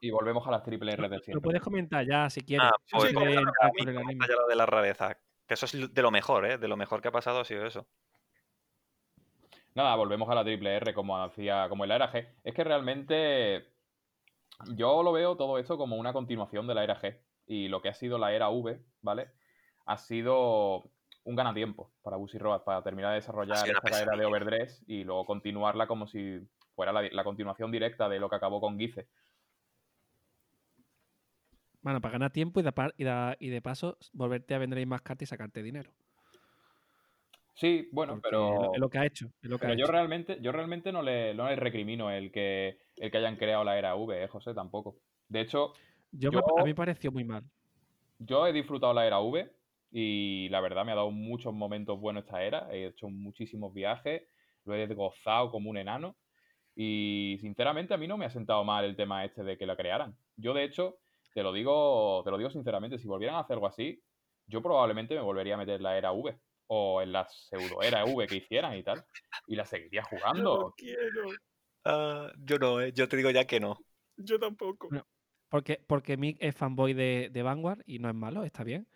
[0.00, 1.42] Y volvemos a las triple R de Lo siempre.
[1.42, 2.68] puedes comentar ya si quieres.
[2.72, 4.26] Ah, Sí, pues sí, el anime.
[4.28, 5.16] ya lo de la rareza.
[5.46, 6.58] Que eso es de lo mejor, ¿eh?
[6.58, 7.86] De lo mejor que ha pasado ha sido eso.
[9.74, 12.26] Nada, volvemos a la triple R como hacía, como en la era G.
[12.44, 13.68] Es que realmente
[14.74, 17.20] yo lo veo todo esto como una continuación de la era G.
[17.46, 19.30] Y lo que ha sido la era V, ¿vale?
[19.84, 20.90] Ha sido
[21.26, 24.24] un ganatiempo para Busy Road, para terminar de desarrollar esta era de.
[24.24, 26.40] Overdress y luego continuarla como si
[26.74, 29.08] fuera la, la continuación directa de lo que acabó con Guice.
[31.82, 34.78] Bueno, para ganar tiempo y de, par- y de- y de paso volverte a vender
[34.78, 35.90] ahí más cartas y sacarte dinero.
[37.54, 38.72] Sí, bueno, Porque pero...
[38.74, 39.26] es lo- que ha hecho.
[39.42, 39.92] Es lo que Pero ha yo hecho.
[39.92, 43.78] realmente, yo realmente no le, no le recrimino el que, el que hayan creado la
[43.78, 44.98] era V, eh, José, tampoco.
[45.28, 45.72] De hecho,
[46.12, 47.42] Yo, me- yo- a mí me pareció muy mal.
[48.18, 49.55] yo he disfrutado la era V
[49.90, 52.68] y la verdad me ha dado muchos momentos buenos esta era.
[52.72, 54.22] He hecho muchísimos viajes,
[54.64, 56.16] lo he gozado como un enano.
[56.74, 59.76] Y sinceramente a mí no me ha sentado mal el tema este de que la
[59.76, 60.16] crearan.
[60.36, 60.98] Yo, de hecho,
[61.34, 64.02] te lo digo, te lo digo sinceramente, si volvieran a hacer algo así,
[64.46, 66.38] yo probablemente me volvería a meter la era V.
[66.68, 69.04] O en la pseudo era V que hicieran y tal.
[69.46, 70.58] Y la seguiría Yo jugando.
[70.58, 71.30] no quiero,
[71.84, 72.92] Ah, yo no, ¿eh?
[72.92, 73.78] Yo te digo ya que no.
[74.16, 74.88] yo tampoco.
[75.48, 78.88] Porque, porque Mick es fanboy de, de Vanguard y no es malo, está bien.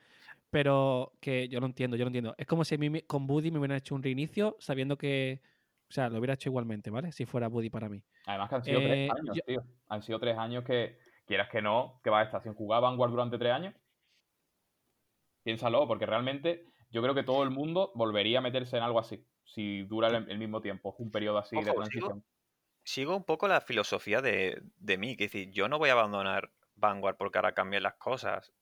[0.50, 2.34] Pero que yo lo entiendo, yo lo entiendo.
[2.36, 5.40] Es como si a mí me- con Buddy me hubieran hecho un reinicio sabiendo que.
[5.88, 7.12] O sea, lo hubiera hecho igualmente, ¿vale?
[7.12, 8.02] Si fuera Buddy para mí.
[8.26, 9.64] Además que han sido Eh, tres años, yo- tío.
[9.88, 13.10] Han sido tres años que, quieras que no, que vas a estar sin jugar Vanguard
[13.10, 13.74] durante tres años.
[15.42, 19.24] Piénsalo, porque realmente yo creo que todo el mundo volvería a meterse en algo así,
[19.44, 22.24] si dura el, el mismo tiempo, un periodo así de transición.
[22.84, 25.92] sigo un poco la filosofía de, de mí, que es decir, yo no voy a
[25.92, 28.52] abandonar Vanguard porque ahora cambien las cosas.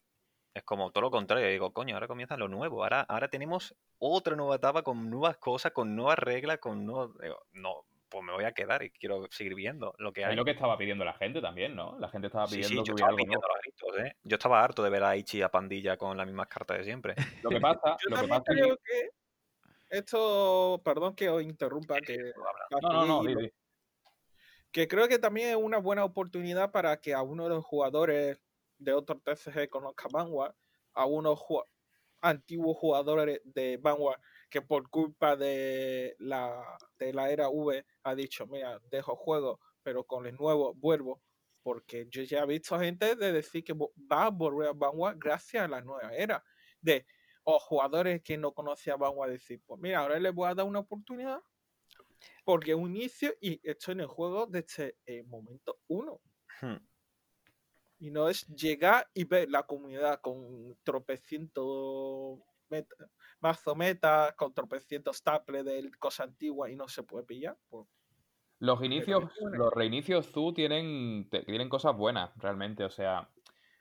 [0.54, 4.34] Es como todo lo contrario, digo, coño, ahora comienza lo nuevo, ahora, ahora tenemos otra
[4.34, 7.16] nueva etapa con nuevas cosas, con nuevas reglas, con nuevos...
[7.20, 10.36] digo, no, pues me voy a quedar y quiero seguir viendo lo que Es hay.
[10.36, 11.98] lo que estaba pidiendo la gente también, ¿no?
[11.98, 13.42] La gente estaba Sí, sí, pidiendo yo que estaba algo nuevo.
[13.42, 14.16] pidiendo a gritos, ¿eh?
[14.24, 16.84] Yo estaba harto de ver a Ichi y a Pandilla con las mismas cartas de
[16.84, 17.14] siempre.
[17.44, 19.10] Lo que pasa, Yo lo que pasa es creo que
[19.90, 22.32] esto, perdón que os interrumpa, que
[22.82, 23.48] No, no, no,
[24.70, 28.38] que creo que también es una buena oportunidad para que a uno de los jugadores
[28.78, 30.54] de otros TCG conozca Vanguard,
[30.94, 31.64] a unos ju-
[32.20, 38.46] antiguos jugadores de Vanguard que por culpa de la, de la era V ha dicho,
[38.46, 41.22] mira, dejo juego, pero con el nuevo vuelvo,
[41.62, 45.64] porque yo ya he visto gente de decir que va a volver a Vanguard gracias
[45.64, 46.44] a la nueva era,
[46.80, 47.06] de
[47.44, 50.80] o jugadores que no conocían Vanguard decir, pues mira, ahora les voy a dar una
[50.80, 51.40] oportunidad
[52.44, 56.20] porque un inicio y estoy en el juego desde el momento uno.
[56.60, 56.78] Hmm.
[57.98, 62.94] Y no es llegar y ver la comunidad con tropecientos meta,
[63.40, 67.56] mazo meta, con tropecientos staples de cosas antiguas y no se puede pillar.
[67.68, 67.86] Pues,
[68.60, 72.84] Los inicios, los reinicios Zoo tienen, te- tienen cosas buenas, realmente.
[72.84, 73.30] O sea,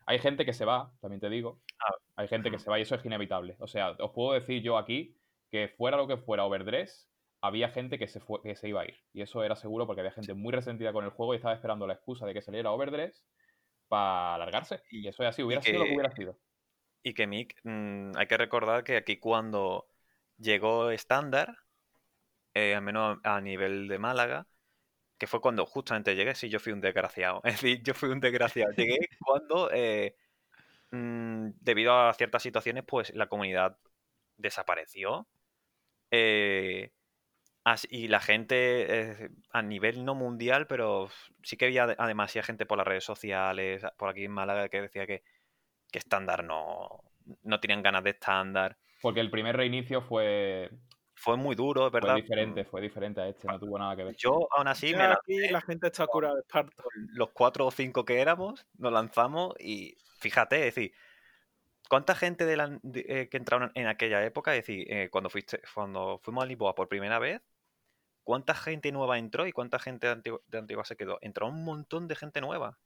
[0.06, 1.62] hay gente que se va, también te digo.
[1.80, 3.56] Ah, Hay gente que se va y eso es inevitable.
[3.60, 5.16] O sea, os puedo decir yo aquí
[5.52, 7.10] que fuera lo que fuera Overdress,
[7.42, 8.98] había gente que se, fue, que se iba a ir.
[9.14, 11.86] Y eso era seguro porque había gente muy resentida con el juego y estaba esperando
[11.88, 13.26] la excusa de que saliera Overdress
[13.88, 14.82] para alargarse.
[14.90, 16.38] Y eso es así, hubiera sido lo que hubiera sido.
[17.04, 19.88] Y que Mick, mm, hay que recordar que aquí cuando
[20.38, 21.58] llegó estándar,
[22.54, 24.48] eh, al menos a nivel de Málaga,
[25.18, 27.42] que fue cuando justamente llegué, sí, yo fui un desgraciado.
[27.46, 28.72] Es decir, yo fui un desgraciado.
[28.74, 30.16] Llegué cuando, eh,
[30.92, 33.78] mm, debido a ciertas situaciones, pues la comunidad
[34.38, 35.28] desapareció.
[36.12, 36.92] Eh,
[37.90, 41.10] y la gente, eh, a nivel no mundial, pero
[41.44, 44.70] sí que había ade- además ya gente por las redes sociales, por aquí en Málaga,
[44.70, 45.24] que decía que,
[45.92, 47.04] que estándar no,
[47.44, 48.78] no tenían ganas de estándar.
[49.02, 50.70] Porque el primer reinicio fue,
[51.16, 52.16] Fue muy duro, fue ¿verdad?
[52.16, 54.16] diferente, fue diferente a este, no tuvo nada que ver.
[54.18, 56.84] Yo aún así me aquí la gente está curada de esparto.
[57.14, 60.94] los cuatro o cinco que éramos, nos lanzamos y fíjate, es decir,
[61.90, 64.56] ¿cuánta gente de la- de- eh, que entraron en aquella época?
[64.56, 67.42] Es decir, eh, cuando fuiste, cuando fuimos a Lisboa por primera vez,
[68.28, 71.18] ¿cuánta gente nueva entró y cuánta gente de Antigua, de Antigua se quedó?
[71.22, 72.78] Entró un montón de gente nueva.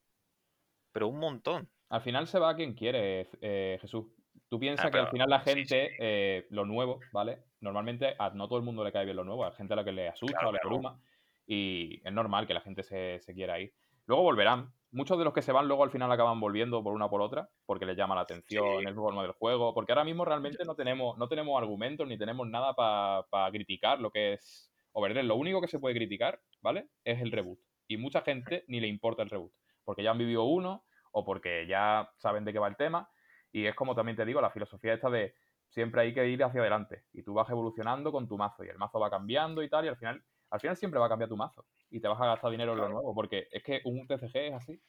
[0.93, 1.71] Pero un montón.
[1.89, 4.06] Al final se va quien quiere, eh, Jesús.
[4.49, 5.95] Tú piensas Ah, que al final la gente, sí.
[5.99, 7.39] eh, lo nuevo, ¿vale?
[7.60, 9.84] Normalmente a no todo el mundo le cae bien lo nuevo, hay gente a la
[9.84, 11.01] que le asusta Claro o le abruma
[11.47, 13.73] y es normal que la gente se, se quiera ir.
[14.06, 14.73] Luego volverán.
[14.93, 17.21] Muchos de los que se van luego al final acaban volviendo por una o por
[17.21, 18.86] otra porque les llama la atención Sí.
[18.86, 22.45] el forma del juego, porque ahora mismo realmente no tenemos, no tenemos argumentos ni tenemos
[22.49, 25.25] nada para criticar lo que es Overdress.
[25.25, 26.88] Lo único que se puede criticar, ¿vale?
[27.04, 27.60] Es el reboot.
[27.88, 31.67] Y mucha gente ni le importa el reboot, porque ya han vivido uno o porque
[31.67, 33.10] ya saben de qué va el tema.
[33.51, 35.36] Y es como también te digo, la filosofía esta de
[35.67, 37.04] siempre hay que ir hacia adelante.
[37.12, 38.63] Y tú vas evolucionando con tu mazo.
[38.63, 39.84] Y el mazo va cambiando y tal.
[39.86, 41.65] Y al final, al final siempre va a cambiar tu mazo.
[41.89, 43.13] Y te vas a gastar dinero en lo nuevo.
[43.13, 44.82] Porque es que un TCG es así.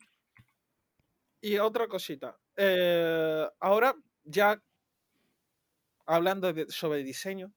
[1.40, 2.38] Y otra cosita.
[2.56, 4.62] eh, ahora, ya
[6.06, 7.52] hablando de- sobre diseño,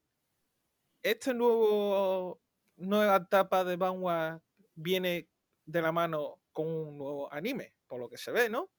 [1.06, 2.42] este nuevo
[2.78, 4.42] nueva etapa de Vanguard
[4.74, 5.30] viene
[5.66, 8.72] de la mano con un nuevo anime, por lo que se ve, ¿no?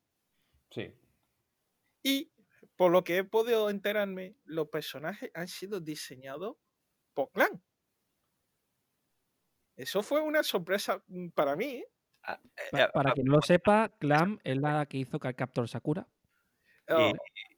[0.71, 0.93] Sí.
[2.03, 2.33] Y
[2.75, 6.57] por lo que he podido enterarme, los personajes han sido diseñados
[7.15, 7.63] por Clan.
[9.77, 11.03] Eso fue una sorpresa
[11.35, 11.67] para mí.
[11.77, 11.89] ¿eh?
[12.25, 15.69] Ah, eh, Pa- Para ah, quien no lo sepa, Clam es la que hizo Captor
[15.69, 16.09] Sakura.
[16.89, 17.13] Y- Ah,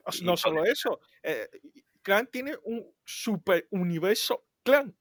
[0.04, 1.48] o- y no solo eso, eh,
[2.02, 4.96] Clan tiene un super universo Clan.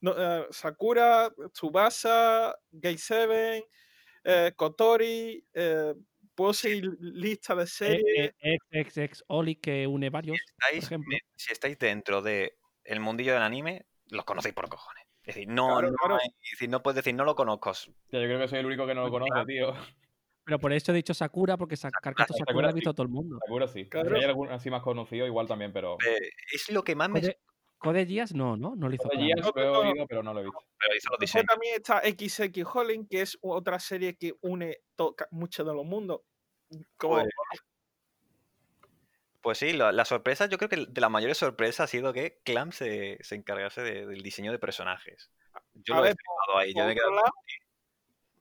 [0.00, 3.64] No, eh, Sakura, Tsubasa, Gay 7,
[4.24, 5.94] eh, Kotori, eh,
[6.34, 8.34] puedo seguir lista de Eh, series.
[8.40, 11.16] Ex, ex, ex Oli que une varios, por estáis, ejemplo.
[11.16, 12.50] eh, si estáis dentro del
[13.00, 15.04] mundillo del anime, los conocéis por cojones.
[15.24, 16.18] Es decir, no, Claro, no, claro.
[16.20, 17.72] es decir, no puedes decir no lo conozco.
[17.72, 19.72] Yo creo que soy el único que no lo conoce, tío.
[20.44, 22.74] Pero por eso he dicho Sakura, porque Sakura Sakura ha sí.
[22.74, 23.38] visto todo el mundo.
[23.44, 23.88] Seguro sí.
[23.88, 24.08] Claro.
[24.10, 25.96] Si hay algún así más conocido, igual también, pero.
[26.04, 27.38] Eh, es lo que más me Code,
[27.82, 28.74] Code Geass no, ¿no?
[28.76, 29.16] No lo hizo Code.
[29.22, 30.58] Geass No, lo he oído, pero no lo he visto.
[30.78, 31.46] pero hizo los Después diseños.
[31.46, 35.84] también está XX Holling, que es otra serie que une to- ca- mucho de los
[35.84, 36.20] mundos.
[36.96, 37.28] Como, Pues,
[39.40, 42.40] pues sí, la, la sorpresa, yo creo que de las mayores sorpresas ha sido que
[42.44, 45.30] Clam se, se encargase de- del diseño de personajes.
[45.74, 47.32] Yo A lo he firmado ahí, yo por me he otro, quedado- lado,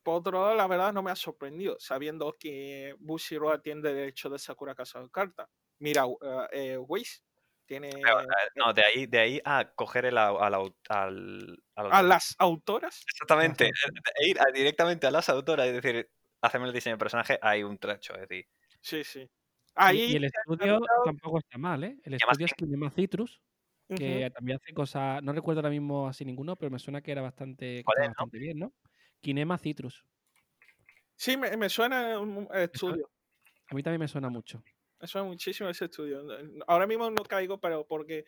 [0.03, 4.37] por otro lado, la verdad no me ha sorprendido, sabiendo que Bushiroad tiene derecho de
[4.39, 5.49] Sakura Casa de Carta.
[5.79, 6.17] Mira, uh,
[6.51, 7.23] eh, Weiss
[7.71, 10.43] Tiene Pero, eh, no, de ahí, de ahí a coger el, al,
[10.89, 13.05] al a las autoras.
[13.09, 13.67] Exactamente.
[13.67, 13.71] eh,
[14.19, 16.09] de ir a- directamente a las autoras y decir,
[16.41, 18.13] hacemos el diseño de personaje, hay un trecho.
[18.15, 18.45] Es decir,
[18.81, 19.21] Sí, sí.
[19.21, 19.29] Y-
[19.75, 21.97] Ahí y, el se estudio tampoco está mal, ¿eh?
[22.03, 23.41] El ¿Qué más estudio es Kinema Citrus,
[23.87, 23.97] Ujú.
[23.97, 25.23] que también hace cosas.
[25.23, 27.77] No recuerdo ahora mismo así ninguno, pero me suena que era bastante.
[27.77, 28.73] que ¿Cuál estaba es bastante bien, ¿no?
[29.21, 30.03] Kinema Citrus.
[31.15, 33.09] Sí, me, me suena un estudio.
[33.69, 34.61] A mí también me suena mucho.
[35.01, 36.23] Me suena muchísimo ese estudio.
[36.67, 38.25] Ahora mismo no caigo, pero porque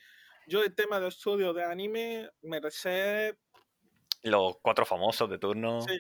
[0.48, 3.38] yo el tema de estudio de anime me sé.
[4.24, 5.82] los cuatro famosos de turno.
[5.82, 5.98] Sí.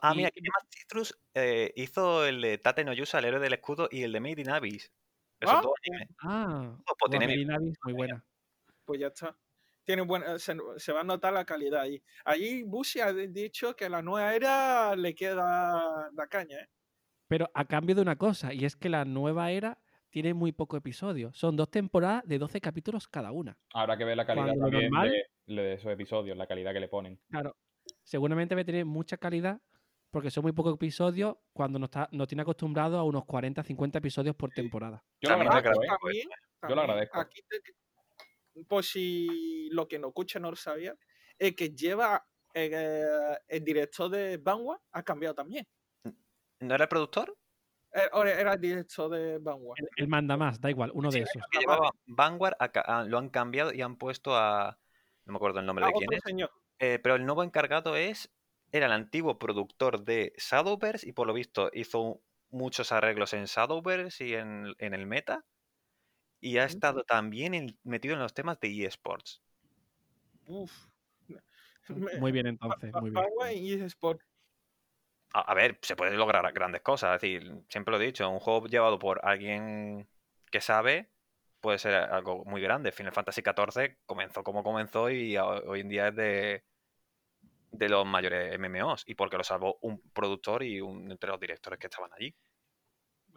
[0.00, 3.52] Ah, Y- mira, Kinema Citrus eh, hizo el de Tate no Yusa, el héroe del
[3.52, 4.90] escudo, y el de Made in Abyss.
[5.40, 6.08] Esos Ah, dos animes.
[6.22, 8.24] Ah, Oh, pues tiene Guapiri Navis, muy buena.
[8.86, 9.36] Pues ya está.
[9.84, 12.02] Tiene buena, se, se va a notar la calidad ahí.
[12.24, 16.68] Allí Bushi ha dicho que la nueva era le queda la caña, ¿eh?
[17.28, 19.78] Pero a cambio de una cosa, y es que la nueva era
[20.10, 21.32] tiene muy poco episodio.
[21.32, 23.56] Son dos temporadas de 12 capítulos cada una.
[23.72, 25.10] Habrá que ver la calidad también normal-
[25.46, 27.18] de, de esos episodios, la calidad que le ponen.
[27.30, 27.56] Claro.
[28.02, 29.60] Seguramente va a tener mucha calidad
[30.10, 33.98] porque son muy pocos episodios cuando nos, está, nos tiene acostumbrado a unos 40, 50
[33.98, 35.02] episodios por temporada.
[35.20, 35.86] Yo lo También agradezco, ¿eh?
[35.88, 36.06] agradezco.
[36.06, 37.20] También, Yo lo también, agradezco.
[37.20, 40.94] Aquí te- por si lo que no escucha no lo sabía,
[41.38, 43.04] el que lleva eh,
[43.48, 45.66] el director de Vanguard ha cambiado también.
[46.64, 47.36] ¿No era el productor?
[47.92, 49.78] Eh, Era el director de Vanguard.
[49.78, 51.42] El, el manda más, da igual, uno de esos.
[51.50, 54.78] Que llevaba Vanguard, a ca- a- lo han cambiado y han puesto a.
[55.26, 56.22] No me acuerdo el nombre Ah, de quién otro es.
[56.24, 56.50] señor.
[56.80, 58.30] eh, pero el nuevo encargado es.
[58.72, 64.26] Era el antiguo productor de Shadowverse y por lo visto hizo muchos arreglos en Shadowverse
[64.26, 65.44] y en, en el meta.
[66.40, 69.40] Y ha estado también en- metido en los temas de eSports.
[70.48, 70.72] Uf.
[72.18, 73.24] Muy bien entonces, muy bien.
[73.56, 74.20] Y eSport.
[75.34, 77.16] A, a ver, se pueden lograr grandes cosas.
[77.16, 80.08] Es decir, siempre lo he dicho, un juego llevado por alguien
[80.50, 81.10] que sabe
[81.60, 82.92] puede ser algo muy grande.
[82.92, 86.64] Final Fantasy XIV comenzó como comenzó y a- hoy en día es de,
[87.72, 89.04] de los mayores MMOs.
[89.06, 92.34] Y porque lo salvó un productor y un entre los directores que estaban allí.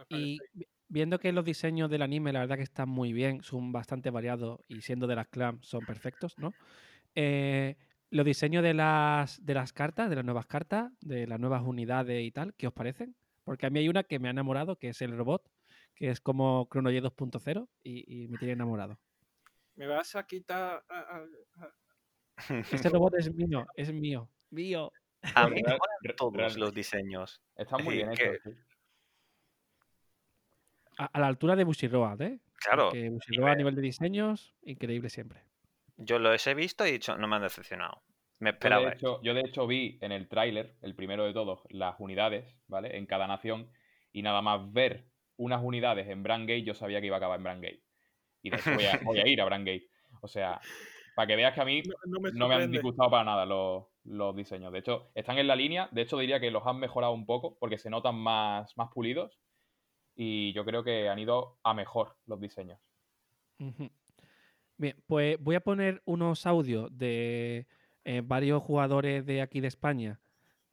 [0.10, 3.72] Y vi- viendo que los diseños del anime, la verdad que están muy bien, son
[3.72, 6.54] bastante variados y siendo de las clans son perfectos, ¿no?
[7.16, 7.76] Eh,
[8.10, 12.24] los diseños de las, de las cartas, de las nuevas cartas, de las nuevas unidades
[12.24, 13.16] y tal, ¿qué os parecen?
[13.44, 15.44] Porque a mí hay una que me ha enamorado, que es el robot,
[15.96, 19.00] que es como Chrono J 2.0 y, y me tiene enamorado.
[19.76, 20.84] Me vas a quitar.
[20.90, 21.74] a- a- a-
[22.72, 24.92] Este robot es mío, es mío, mío.
[25.36, 27.42] A mí me molan todos real- los diseños.
[27.56, 28.38] Están muy bien hechos.
[30.98, 32.40] A, a la altura de Bushiroad, ¿eh?
[32.56, 35.44] Claro, Que Bushiroad a nivel de diseños, increíble siempre.
[35.98, 38.04] Yo los he visto y he dicho, no me han decepcionado.
[38.40, 38.86] Me Yo esperaba.
[38.86, 42.56] de, hecho, yo de hecho vi en el tráiler, el primero de todos, las unidades,
[42.68, 42.98] ¿vale?
[42.98, 43.72] En cada nación.
[44.12, 45.08] Y nada más ver
[45.38, 47.84] unas unidades en Brandgate, yo sabía que iba a acabar en Brandgate.
[48.44, 49.90] Y de hecho voy a, voy a ir a Brandgate.
[50.22, 50.62] O sea,
[51.16, 53.46] para que veas que a mí no, no me no me han disgustado para nada
[53.46, 54.72] los, los diseños.
[54.72, 55.90] De hecho, están en la línea.
[55.92, 59.40] De hecho, diría que los han mejorado un poco porque se notan más, más pulidos.
[60.16, 62.80] Y yo creo que han ido a mejor los diseños.
[64.78, 67.68] Bien, pues voy a poner unos audios de
[68.06, 70.20] eh, varios jugadores de aquí de España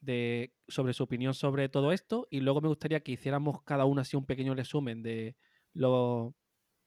[0.00, 4.02] de, sobre su opinión sobre todo esto y luego me gustaría que hiciéramos cada uno
[4.02, 5.36] así un pequeño resumen de,
[5.72, 6.34] lo,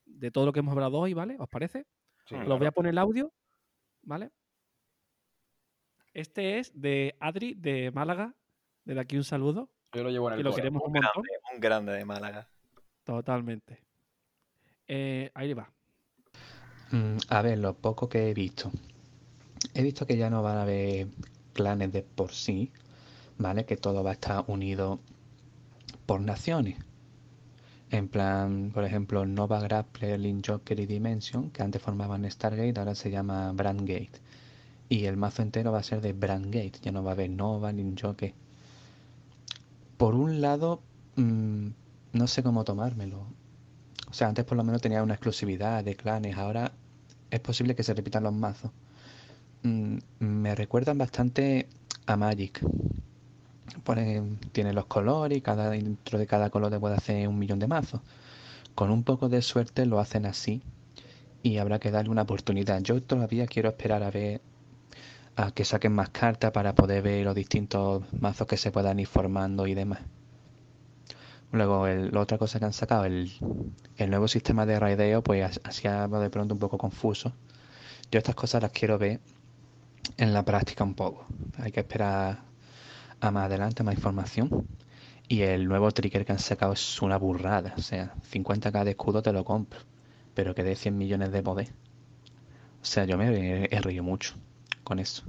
[0.06, 1.38] de todo lo que hemos hablado hoy, ¿vale?
[1.40, 1.88] ¿Os parece?
[2.26, 2.60] Sí, Os Os claro.
[2.60, 3.34] voy a poner el audio,
[4.04, 4.32] ¿vale?
[6.14, 8.36] Este es de Adri de Málaga,
[8.86, 10.62] de aquí un saludo, Yo lo llevo en que el lo core.
[10.62, 12.50] queremos un grande, un grande de Málaga.
[13.04, 13.84] totalmente.
[14.88, 15.72] Eh, ahí va.
[16.92, 18.72] Mm, A ver, lo poco que he visto.
[19.74, 21.08] He visto que ya no van a haber
[21.54, 22.72] clanes de por sí,
[23.38, 23.66] ¿vale?
[23.66, 25.00] Que todo va a estar unido
[26.08, 26.78] por naciones.
[27.90, 32.96] En plan, por ejemplo, Nova Grappler, Link Joker y Dimension, que antes formaban Stargate, ahora
[32.96, 34.22] se llama Brandgate.
[34.90, 37.72] Y el mazo entero va a ser de Brandgate, ya no va a haber Nova,
[37.74, 38.34] Link Joker.
[39.98, 40.82] Por un lado,
[41.16, 41.68] mm,
[42.14, 43.26] no sé cómo tomármelo.
[44.10, 46.72] O sea, antes por lo menos tenía una exclusividad de clanes, ahora
[47.30, 48.72] es posible que se repitan los mazos.
[49.64, 51.68] Mm, me recuerdan bastante
[52.06, 52.62] a Magic.
[54.52, 57.68] Tiene los colores y cada, dentro de cada color te puede hacer un millón de
[57.68, 58.02] mazos.
[58.76, 60.62] Con un poco de suerte lo hacen así
[61.44, 62.82] y habrá que darle una oportunidad.
[62.82, 64.42] Yo todavía quiero esperar a ver
[65.36, 69.08] a que saquen más cartas para poder ver los distintos mazos que se puedan ir
[69.08, 70.00] formando y demás.
[71.52, 73.32] Luego, el- la otra cosa que han sacado, el,
[74.10, 77.34] nuevo sistema de raideo, pues as- así ha de pronto un poco confuso.
[78.12, 79.22] Yo estas cosas las quiero ver
[80.18, 81.28] en la práctica un poco.
[81.58, 82.44] Hay que esperar
[83.22, 84.54] a más adelante, más información.
[85.30, 87.74] Y el nuevo trigger que han sacado es una burrada.
[87.78, 89.80] O sea, 50k de escudo te lo compro.
[90.36, 91.70] pero que dé 100 millones de poder.
[92.82, 94.36] O sea, yo me he, he reído mucho
[94.84, 95.24] con eso.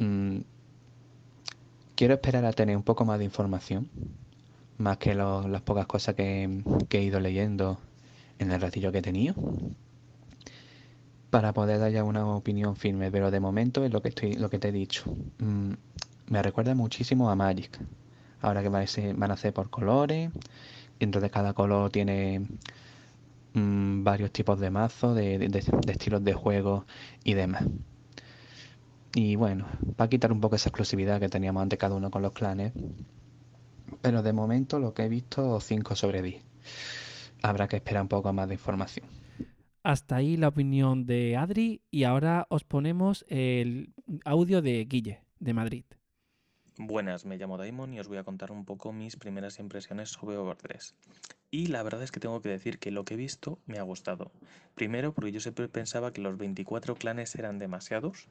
[0.00, 0.40] Mm,
[1.94, 3.90] quiero esperar a tener un poco más de información,
[4.80, 7.78] más que lo- las pocas cosas que, he ido leyendo
[8.38, 9.34] en el ratillo que he tenido,
[11.30, 13.10] para poder dar ya una opinión firme.
[13.10, 15.04] Pero de momento es lo que estoy, lo que te he dicho.
[15.38, 15.72] Mm,
[16.28, 17.78] me recuerda muchísimo a Magic.
[18.42, 20.30] Ahora que va a ser- van a por colores,
[21.00, 22.46] y entonces cada color tiene
[23.54, 26.84] mm, varios tipos de mazos, de, de- estilos de juego
[27.24, 27.64] y demás.
[29.14, 29.66] Y bueno,
[30.00, 32.72] va a quitar un poco esa exclusividad que teníamos antes cada uno con los clanes.
[34.02, 36.42] Pero de momento lo que he visto, 5 sobre 10.
[37.42, 39.06] Habrá que esperar un poco más de información.
[39.82, 45.54] Hasta ahí la opinión de Adri y ahora os ponemos el audio de Guille, de
[45.54, 45.84] Madrid.
[46.76, 50.36] Buenas, me llamo Daimon y os voy a contar un poco mis primeras impresiones sobre
[50.36, 50.94] Over 3.
[51.50, 53.82] Y la verdad es que tengo que decir que lo que he visto me ha
[53.82, 54.30] gustado.
[54.74, 58.28] Primero porque yo siempre pensaba que los 24 clanes eran demasiados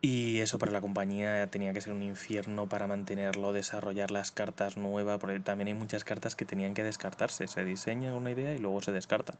[0.00, 4.76] y eso para la compañía tenía que ser un infierno para mantenerlo, desarrollar las cartas
[4.76, 7.48] nuevas, porque también hay muchas cartas que tenían que descartarse.
[7.48, 9.36] Se diseña una idea y luego se descartan.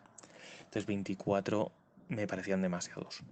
[0.59, 1.71] Entonces 24
[2.09, 3.23] me parecían demasiados.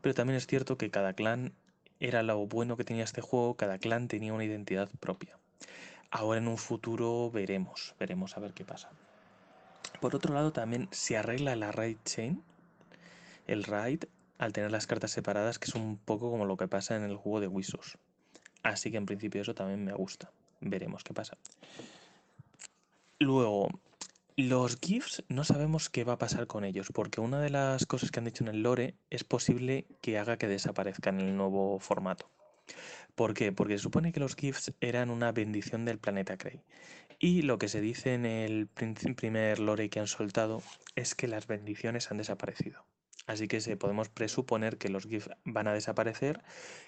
[0.00, 1.52] Pero también es cierto que cada clan
[1.98, 5.38] era lo bueno que tenía este juego, cada clan tenía una identidad propia.
[6.10, 8.90] Ahora en un futuro veremos, veremos a ver qué pasa.
[10.00, 12.42] Por otro lado también se arregla la raid chain,
[13.46, 14.04] el raid,
[14.38, 17.16] al tener las cartas separadas, que es un poco como lo que pasa en el
[17.16, 17.98] juego de Wizards.
[18.62, 20.30] Así que en principio eso también me gusta.
[20.60, 21.36] Veremos qué pasa.
[23.18, 23.68] Luego,
[24.36, 28.10] los GIFs no sabemos qué va a pasar con ellos, porque una de las cosas
[28.10, 31.78] que han dicho en el lore es posible que haga que desaparezcan en el nuevo
[31.78, 32.28] formato.
[33.14, 33.52] ¿Por qué?
[33.52, 36.60] Porque se supone que los GIFs eran una bendición del planeta Krei.
[37.18, 38.68] Y lo que se dice en el
[39.16, 40.62] primer lore que han soltado
[40.96, 42.84] es que las bendiciones han desaparecido.
[43.26, 46.42] Así que se podemos presuponer que los GIFs van a desaparecer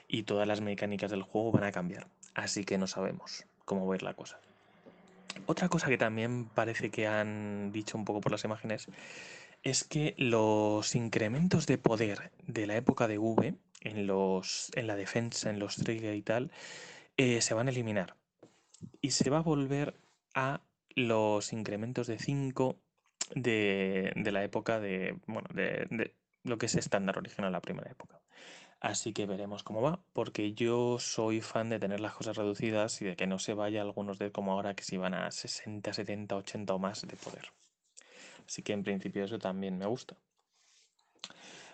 [0.06, 2.06] y todas las mecánicas del juego van a cambiar.
[2.34, 4.40] Así que no sabemos cómo va a ir la cosa.
[5.46, 8.86] Otra cosa que también parece que han dicho un poco por las imágenes
[9.62, 14.94] es que los incrementos de poder de la época de V en, los, en la
[14.94, 16.52] defensa, en los trigger y tal,
[17.16, 18.14] eh, se van a eliminar.
[19.00, 19.94] Y se va a volver
[20.34, 20.60] a
[20.94, 22.76] los incrementos de 5
[23.34, 26.14] de, de la época de, bueno, de
[26.48, 28.20] lo que es estándar original, la primera época.
[28.80, 33.06] Así que veremos cómo va, porque yo soy fan de tener las cosas reducidas y
[33.06, 36.36] de que no se vaya algunos de como ahora que se iban a 60, 70,
[36.36, 37.50] 80 o más de poder.
[38.46, 40.16] Así que en principio eso también me gusta.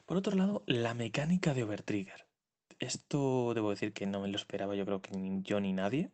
[0.06, 2.26] Por otro lado, la mecánica de Overtrigger.
[2.78, 6.10] Esto debo decir que no me lo esperaba, yo creo que ni yo ni nadie.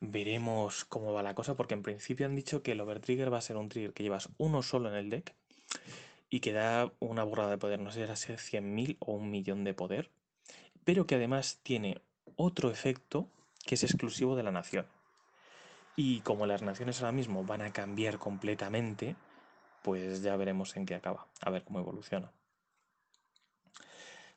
[0.00, 3.42] Veremos cómo va la cosa, porque en principio han dicho que el Overtrigger va a
[3.42, 5.34] ser un trigger que llevas uno solo en el deck
[6.30, 9.64] y que da una burrada de poder, no sé si era 100.000 o un millón
[9.64, 10.10] de poder,
[10.84, 12.00] pero que además tiene
[12.36, 13.28] otro efecto
[13.66, 14.86] que es exclusivo de la nación.
[15.96, 19.16] Y como las naciones ahora mismo van a cambiar completamente,
[19.82, 22.32] pues ya veremos en qué acaba, a ver cómo evoluciona.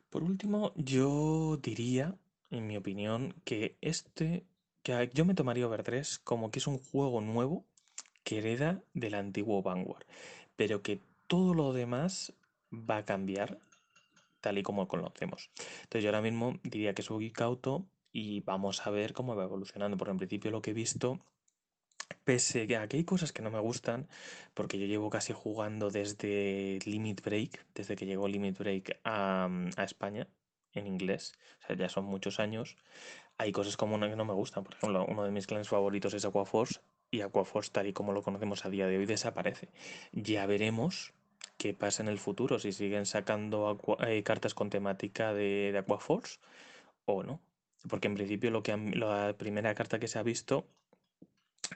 [0.10, 2.16] Por último, yo diría,
[2.52, 4.46] en mi opinión, que este,
[4.84, 7.66] que yo me tomaría Over 3 como que es un juego nuevo
[8.24, 10.06] que hereda del antiguo Vanguard,
[10.56, 12.34] pero que todo lo demás
[12.72, 13.60] va a cambiar
[14.42, 15.50] tal y como conocemos.
[15.84, 19.36] Entonces yo ahora mismo diría que es un geek auto y vamos a ver cómo
[19.36, 21.20] va evolucionando, porque en principio lo que he visto,
[22.26, 24.08] pese a que hay cosas que no me gustan,
[24.54, 29.84] porque yo llevo casi jugando desde Limit Break, desde que llegó Limit Break a, a
[29.84, 30.28] España
[30.74, 32.76] en inglés, o sea, ya son muchos años,
[33.38, 34.64] hay cosas como una que no me gustan.
[34.64, 36.82] Por ejemplo, uno de mis clanes favoritos es Aquaforce
[37.14, 39.70] y Aquaforce, tal y como lo conocemos a día de hoy, desaparece.
[40.12, 41.14] Ya veremos
[41.58, 46.40] qué pasa en el futuro, si siguen sacando eh, cartas con temática de, Aquaforce
[47.06, 47.40] o no.
[47.88, 50.66] Porque en principio lo que la primera carta que se ha visto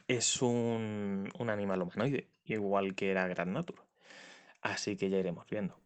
[0.08, 3.82] es un, un animal humanoide, igual que era Grand Nature.
[4.62, 5.80] Así que ya iremos viendo.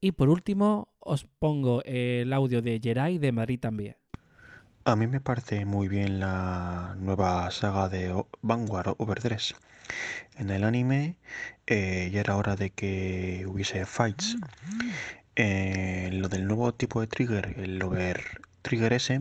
[0.00, 3.99] Y por último, os pongo el audio de Jerai de Madrid también.
[4.84, 9.54] A mí me parece muy bien la nueva saga de Vanguard Over 3.
[10.38, 11.16] En el anime
[11.66, 14.36] eh, ya era hora de que hubiese fights.
[15.36, 19.20] Eh, lo del nuevo tipo de trigger, el Over Trigger S,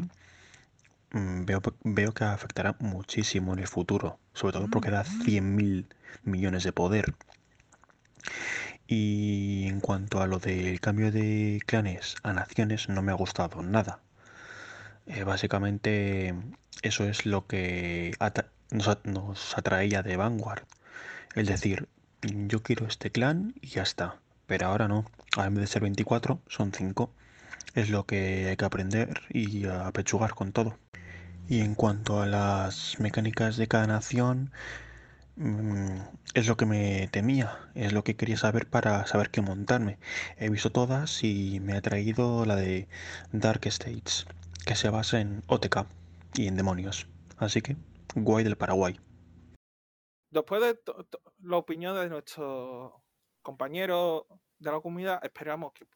[1.12, 5.88] mm, veo, veo que afectará muchísimo en el futuro, sobre todo porque da 100.000
[6.24, 7.16] millones de poder.
[8.88, 13.62] Y en cuanto a lo del cambio de clanes a naciones, no me ha gustado
[13.62, 14.00] nada.
[15.10, 16.36] Eh, básicamente
[16.84, 18.16] eso es lo que
[19.04, 20.64] nos atraía de Vanguard.
[21.36, 21.90] Es decir,
[22.22, 24.20] yo quiero este clan y ya está.
[24.46, 25.06] Pero ahora no.
[25.36, 27.12] Ahora en vez de ser 24, son 5.
[27.76, 30.78] Es lo que hay que aprender y apechugar con todo.
[31.48, 34.52] Y en cuanto a las mecánicas de cada nación,
[35.38, 36.02] mm,
[36.36, 39.98] es lo que me temía, es lo que quería saber para saber qué montarme.
[40.38, 42.88] He visto todas y me ha traído la de
[43.32, 44.28] Dark States,
[44.70, 45.88] que se basa en OTK
[46.36, 47.08] y en demonios.
[47.38, 47.76] Así que,
[48.14, 49.00] guay del Paraguay.
[50.30, 50.80] Después de
[51.40, 52.94] la opinión de nuestros
[53.42, 54.26] compañeros
[54.60, 55.88] de la comunidad, esperamos que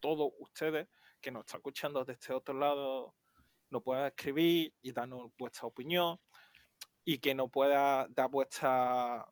[0.00, 0.86] todos ustedes
[1.20, 3.16] que nos están escuchando desde este otro lado
[3.70, 6.20] nos puedan escribir y darnos vuestra opinión
[7.04, 9.26] y que nos pueda dar vuestra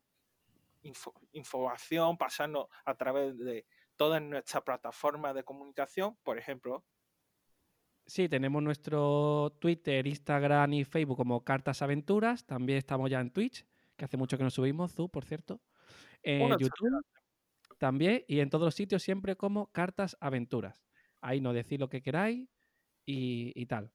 [0.83, 3.65] info- información, pasarnos a través de
[3.95, 6.85] todas nuestras plataformas de comunicación, por ejemplo,
[8.07, 12.45] Sí, tenemos nuestro Twitter, Instagram y Facebook como Cartas Aventuras.
[12.47, 13.65] También estamos ya en Twitch,
[13.97, 15.61] que hace mucho que nos subimos, Zu, por cierto.
[16.23, 17.05] En YouTube
[17.79, 20.85] también y en todos los sitios siempre como Cartas Aventuras.
[21.21, 22.49] Ahí nos decís lo que queráis
[23.07, 23.93] y, y tal.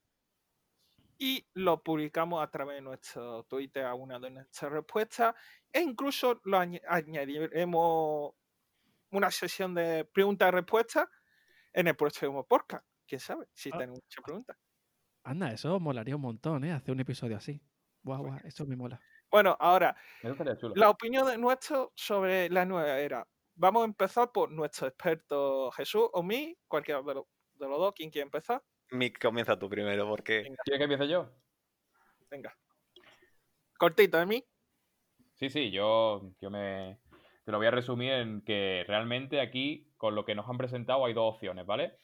[1.18, 5.34] y lo publicamos a través de nuestro Twitter a una de nuestras respuestas
[5.72, 8.34] e incluso lo añ- añadiremos
[9.10, 11.08] una sesión de preguntas y respuestas
[11.72, 12.84] en el próximo podcast.
[13.08, 13.46] ¿Quién sabe?
[13.54, 13.78] Si Ah.
[13.78, 14.56] tenemos muchas preguntas.
[15.24, 16.72] Anda, eso molaría un montón, ¿eh?
[16.72, 17.60] Hacer un episodio así.
[18.02, 19.00] Guau, guau, eso me mola.
[19.30, 19.96] Bueno, ahora,
[20.74, 23.26] la opinión de nuestro sobre la nueva era.
[23.54, 27.92] Vamos a empezar por nuestro experto Jesús o mí, cualquiera de, lo- de los dos,
[27.94, 28.62] quien quiera empezar.
[28.90, 31.30] Mick, comienza tú primero, porque Venga, ¿Quieres que empiece yo?
[32.30, 32.56] venga.
[33.78, 34.44] Cortito de mí.
[35.34, 36.98] Sí, sí, yo, yo me
[37.44, 41.04] te lo voy a resumir en que realmente aquí, con lo que nos han presentado,
[41.06, 41.96] hay dos opciones, ¿vale?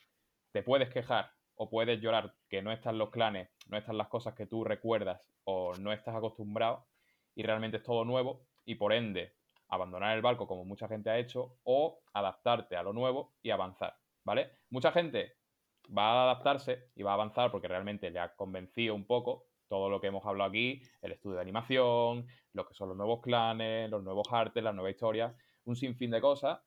[0.55, 4.35] Te puedes quejar o puedes llorar que no están los clanes, no están las cosas
[4.35, 6.87] que tú recuerdas o no estás acostumbrado
[7.35, 9.35] y realmente es todo nuevo y por ende
[9.67, 13.97] abandonar el barco como mucha gente ha hecho o adaptarte a lo nuevo y avanzar,
[14.23, 14.53] ¿vale?
[14.71, 15.39] Mucha gente
[15.87, 19.91] va a adaptarse y va a avanzar porque realmente le ha convencido un poco todo
[19.91, 23.91] lo que hemos hablado aquí, el estudio de animación, lo que son los nuevos clanes,
[23.91, 25.35] los nuevos artes, las nuevas historias,
[25.65, 26.61] un sinfín de cosas.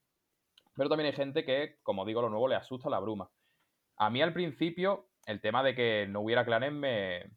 [0.76, 3.32] Pero también hay gente que, como digo, lo nuevo le asusta la bruma.
[3.98, 7.32] A mí al principio, el tema de que no hubiera clanes me,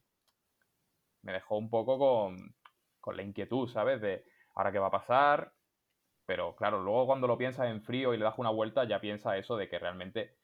[1.23, 2.55] me dejó un poco con,
[3.01, 4.01] con la inquietud, ¿sabes?
[4.01, 5.55] De ahora qué va a pasar.
[6.27, 9.37] Pero claro, luego cuando lo piensas en frío y le das una vuelta, ya piensas
[9.37, 10.37] eso de que realmente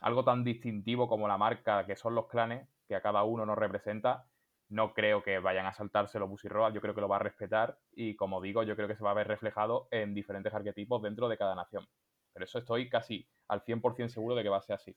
[0.00, 3.56] algo tan distintivo como la marca que son los clanes, que a cada uno nos
[3.56, 4.26] representa,
[4.68, 7.78] no creo que vayan a saltárselo Busy Road, yo creo que lo va a respetar
[7.92, 11.28] y como digo, yo creo que se va a ver reflejado en diferentes arquetipos dentro
[11.28, 11.86] de cada nación.
[12.32, 14.96] Pero eso estoy casi al 100% seguro de que va a ser así.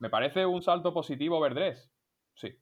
[0.00, 1.92] ¿Me parece un salto positivo Verdrés?
[2.34, 2.58] Sí.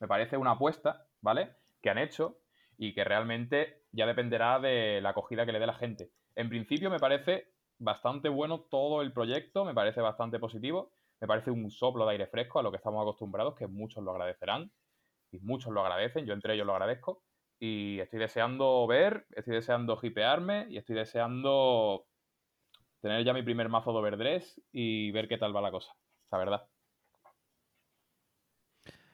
[0.00, 1.56] Me parece una apuesta, ¿vale?
[1.80, 2.40] Que han hecho
[2.76, 6.12] y que realmente ya dependerá de la acogida que le dé la gente.
[6.36, 11.50] En principio me parece bastante bueno todo el proyecto, me parece bastante positivo, me parece
[11.50, 14.70] un soplo de aire fresco a lo que estamos acostumbrados, que muchos lo agradecerán
[15.32, 17.24] y muchos lo agradecen, yo entre ellos lo agradezco.
[17.58, 22.06] Y estoy deseando ver, estoy deseando hipearme y estoy deseando
[23.00, 25.94] tener ya mi primer mazo de overdress y ver qué tal va la cosa,
[26.30, 26.68] la verdad.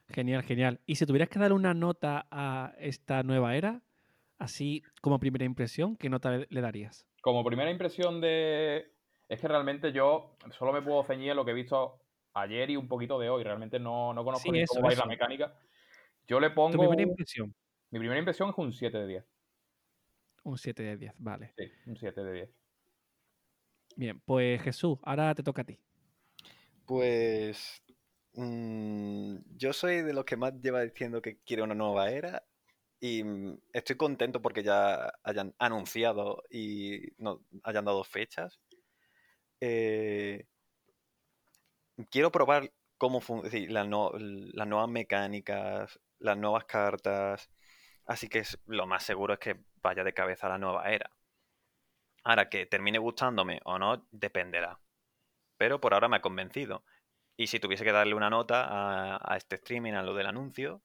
[0.09, 0.81] Genial, genial.
[0.87, 3.83] Y si tuvieras que dar una nota a esta nueva era,
[4.39, 7.07] así como primera impresión, ¿qué nota le- darías?
[7.23, 8.93] Como primera impresión de...
[9.29, 12.01] Es que realmente yo solo me puedo ceñir en lo que he visto
[12.35, 13.43] ayer y un poquito de hoy.
[13.43, 15.09] Realmente no, no conozco Sí, ni eso, cómo va a ir la eso.
[15.09, 15.59] mecánica.
[16.27, 16.79] Yo le Tu pongo...
[16.79, 17.55] primera un- impresión.
[17.91, 19.25] Mi primera impresión es un 7 de 10.
[20.43, 21.55] Un 7 de 10, vale.
[21.57, 22.51] Sí, un 7 de 10.
[23.97, 25.79] Bien, pues Jesús, ahora te toca a ti.
[26.87, 27.83] Pues
[28.35, 32.45] mm, yo soy de los que más lleva diciendo que quiere una nueva era
[33.01, 37.13] y mm, estoy contento porque ya hayan anunciado y
[37.65, 38.61] hayan dado fechas.
[39.61, 40.47] Eh,
[42.11, 43.91] quiero probar cómo funcionan
[44.55, 47.51] las nuevas mecánicas, las nuevas cartas,
[48.07, 51.11] así que lo más seguro es que vaya de cabeza a la nueva era.
[52.25, 54.79] Ahora que termine gustándome o no, dependerá
[55.65, 56.85] pero por ahora me ha convencido.
[57.39, 60.83] Y si tuviese que darle una nota a, a este streaming, a lo del anuncio,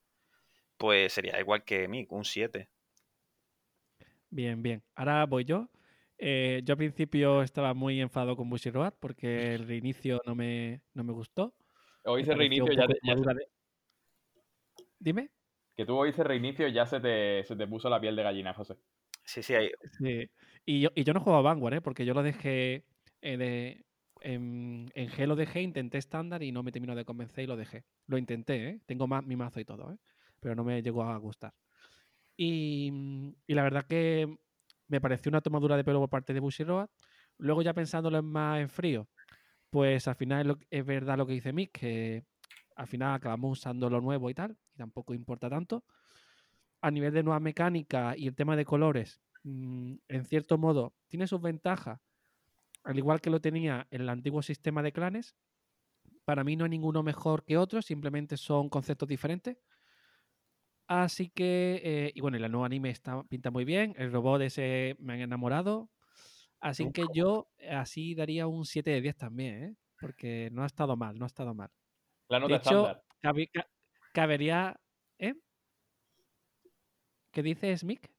[0.78, 2.70] pues sería igual que mí, un 7.
[4.30, 4.82] Bien, bien.
[4.94, 5.68] Ahora voy yo.
[6.16, 10.80] Eh, yo al principio estaba muy enfadado con Bushy Road porque el reinicio no me,
[10.94, 11.52] no me gustó.
[12.04, 13.48] Hoy ese reinicio ya, te- ya se- madura de-
[14.98, 15.28] Dime.
[15.76, 18.22] Que tú hoy ese reinicio y ya se te, se te puso la piel de
[18.22, 18.76] gallina, José.
[19.24, 20.30] Sí, sí, hay, Sí.
[20.64, 21.80] Y yo, y yo no jugaba Vanguard, ¿eh?
[21.82, 22.86] porque yo lo dejé
[23.20, 23.84] eh, de-
[24.20, 27.56] en, en G lo dejé, intenté estándar y no me terminó de convencer y lo
[27.56, 27.84] dejé.
[28.06, 28.80] Lo intenté, ¿eh?
[28.86, 29.98] tengo mi mazo y todo, ¿eh?
[30.40, 31.54] pero no me llegó a gustar.
[32.36, 34.36] Y, mm, y la verdad que
[34.88, 36.88] me pareció una tomadura de pelo por parte de Bushiroad.
[37.38, 39.08] Luego ya pensándolo en más en frío,
[39.70, 42.24] pues al final es, lo- es verdad lo que dice Mick, que
[42.76, 45.84] al final acabamos usando lo nuevo y tal, y tampoco importa tanto.
[46.82, 51.26] A nivel de nueva mecánica y el tema de colores, mm, en cierto modo, tiene
[51.26, 52.00] sus ventajas,
[52.84, 55.36] al igual que lo tenía en el antiguo sistema de clanes.
[56.24, 59.58] Para mí no hay ninguno mejor que otro, simplemente son conceptos diferentes.
[60.86, 64.96] Así que, eh, y bueno, el nuevo anime está, pinta muy bien, el robot ese
[64.98, 65.90] me han enamorado.
[66.60, 69.76] Así que yo eh, así daría un 7 de 10 también, ¿eh?
[70.00, 71.70] porque no ha estado mal, no ha estado mal.
[72.28, 73.04] La De nota hecho, estándar.
[73.22, 73.68] cabe- ca-
[74.12, 74.80] cabería...
[75.18, 75.34] ¿Eh?
[77.32, 78.10] ¿Qué dices, Mick?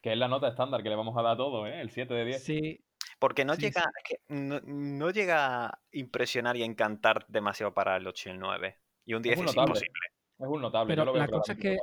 [0.00, 1.80] Que es la nota estándar que le vamos a dar a todo, ¿eh?
[1.80, 2.42] El 7 de 10.
[2.44, 2.84] Sí,
[3.22, 3.88] Porque no Sí, llega, sí.
[3.98, 8.32] es que no, no llega a impresionar y a encantar demasiado para el 8 y
[8.32, 8.80] el 9.
[9.04, 9.68] Y un 10 un es, notable.
[9.70, 10.00] imposible.
[10.40, 10.88] Es un notable.
[10.92, 11.78] Pero yo lo veo la cosa es que-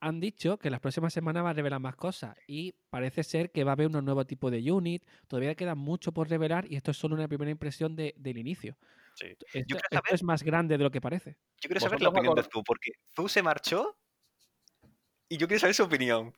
[0.00, 3.64] han dicho que las próximas semanas va a revelar más cosas y parece ser que
[3.64, 5.02] va a haber un nuevo tipo de unit.
[5.28, 8.76] Todavía queda mucho por revelar y esto es solo una primera impresión de- del inicio.
[9.14, 9.28] Sí.
[9.28, 11.38] Esto, quiero esto saber- es más grande de lo que parece.
[11.62, 13.96] Yo quiero saber la opinión de Zu, porque Zu se marchó
[15.26, 16.34] y yo quiero saber su opinión.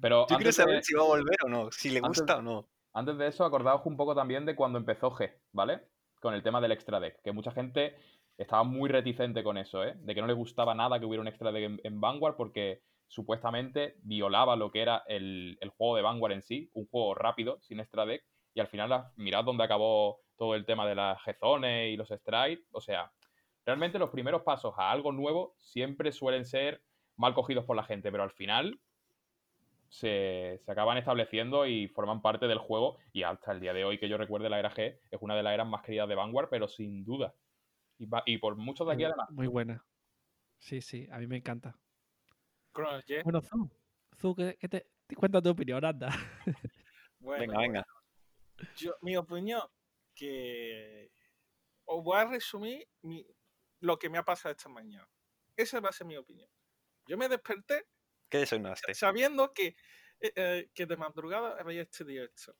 [0.00, 2.36] Pero Yo quiero saber de- si va a volver o no, si le antes- gusta
[2.36, 2.68] o no.
[2.92, 5.82] Antes de eso, acordaos un poco también de cuando empezó G, ¿vale?
[6.20, 7.96] Con el tema del extra deck, que mucha gente
[8.36, 9.94] estaba muy reticente con eso, ¿eh?
[9.96, 13.96] De que no le gustaba nada que hubiera un extra deck en, Vanguard porque supuestamente
[14.02, 17.80] violaba lo que era el, el juego de Vanguard en sí, un juego rápido, sin
[17.80, 18.24] extra deck,
[18.54, 22.08] y al final la- mirad dónde acabó todo el tema de las G-Zone y los
[22.08, 23.12] Stride, o sea,
[23.64, 26.82] realmente los primeros pasos a algo nuevo siempre suelen ser
[27.16, 28.80] mal cogidos por la gente, pero al final
[29.90, 32.96] se, se acaban estableciendo y forman parte del juego.
[33.12, 35.42] Y hasta el día de hoy, que yo recuerde, la era G es una de
[35.42, 37.34] las eras más queridas de Vanguard, pero sin duda.
[37.98, 39.28] Y, va- y por muchos de aquí además.
[39.30, 39.84] Muy buena.
[40.58, 41.76] Sí, sí, a mí me encanta.
[43.06, 43.70] Jet, Bueno, Zu,
[44.16, 45.84] Zu, ¿qué, qué te, te cuenta tu opinión?
[45.84, 46.08] Anda.
[47.18, 47.86] bueno, Venga, venga.
[48.76, 49.62] yo- mi opinión,
[50.14, 51.10] que
[51.84, 53.26] os voy a resumir mi-
[53.80, 55.08] lo que me ha pasado esta mañana.
[55.56, 56.48] Esa va a ser mi opinión.
[57.06, 57.86] Yo me desperté
[58.30, 58.94] ¿Qué desayunaste?
[58.94, 59.76] sabiendo que,
[60.20, 62.56] eh, eh, que de madrugada había este directo.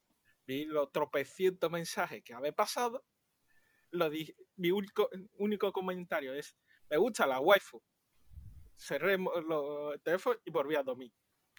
[0.46, 3.04] Vi los tropecientos mensajes que había pasado.
[3.92, 6.56] Lo dije, mi único, único comentario es,
[6.88, 7.82] me gusta la waifu.
[8.76, 11.12] Cerré los teléfonos y volví a dormir.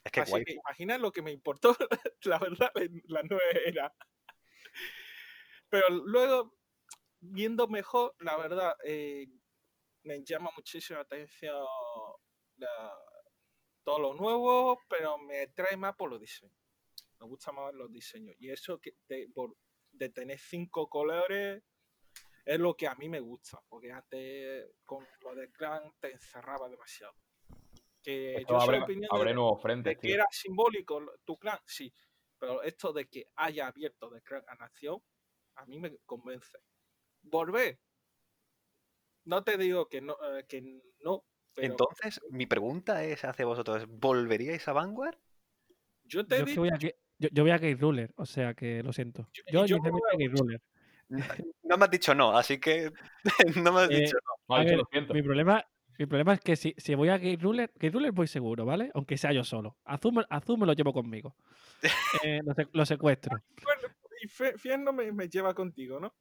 [0.04, 0.44] Es que Así guay.
[0.44, 1.76] que imagina lo que me importó,
[2.24, 2.72] la verdad,
[3.06, 3.94] la nueve era.
[5.70, 6.58] Pero luego,
[7.20, 9.28] viendo mejor, la verdad, eh,
[10.04, 11.64] me llama muchísimo la atención
[12.58, 12.98] la-
[13.84, 16.58] todo lo nuevo, pero me trae más por los diseños.
[17.20, 18.36] Me gustan más los diseños.
[18.40, 19.56] Y eso que de, por-
[19.92, 21.64] de tener cinco colores
[22.46, 26.68] es lo que a mí me gusta, porque antes con lo de clan te encerraba
[26.70, 27.14] demasiado.
[28.02, 30.16] Que Esto yo soy abre, de opinión de- nuevos de frentes, que tío.
[30.16, 31.94] era simbólico tu clan, sí.
[32.40, 35.00] Pero esto de que haya abierto de clan a nación,
[35.56, 36.58] a mí me convence.
[37.22, 37.80] Volver.
[39.26, 40.62] No te digo que no, eh, que
[41.02, 41.24] no,
[41.54, 45.18] pero Entonces, mi pregunta es hacia vosotros, ¿volveríais a Vanguard?
[46.06, 46.90] yo te Yo, es que digo, voy a, yo,
[47.32, 49.30] yo voy a Gate Ruler, o sea que lo siento.
[49.52, 50.62] Yo- Yo, voy a- Gate Ruler.
[51.64, 52.92] No me has dicho no, así que
[53.66, 54.58] no me has Eh, dicho no.
[54.64, 55.14] Ver, lo siento.
[55.14, 55.66] Mi problema,
[55.98, 58.92] mi problema es que si, si voy a Gate Ruler, Gate Ruler voy seguro, ¿vale?
[58.94, 59.78] Aunque sea yo solo.
[59.86, 61.36] Azul, me- Azul me lo llevo conmigo.
[62.24, 63.38] Eh, lo, sec- lo secuestro.
[63.64, 63.82] bueno,
[64.22, 66.14] y Fe- Fiel no me, me lleva contigo, ¿no?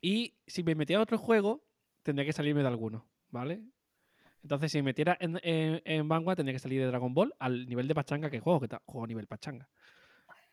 [0.00, 1.64] Y si me metiera a otro juego,
[2.02, 3.62] tendría que salirme de alguno, ¿vale?
[4.46, 7.66] Entonces, si me metiera en, en, en Vanguard, tendría que salir de Dragon Ball al
[7.66, 9.68] nivel de pachanga que juego, que juego a nivel pachanga.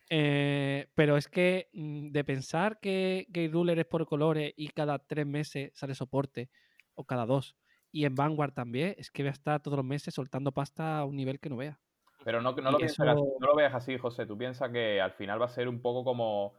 [0.09, 4.97] Eh, pero es que mm, de pensar que Gate Ruler es por colores y cada
[4.97, 6.49] tres meses sale soporte,
[6.95, 7.55] o cada dos,
[7.91, 11.05] y en Vanguard también, es que voy a estar todos los meses soltando pasta a
[11.05, 11.79] un nivel que no vea.
[12.25, 14.25] Pero no, no, lo eso- no lo veas así, José.
[14.25, 16.53] Tú piensas que al final va a ser un poco como.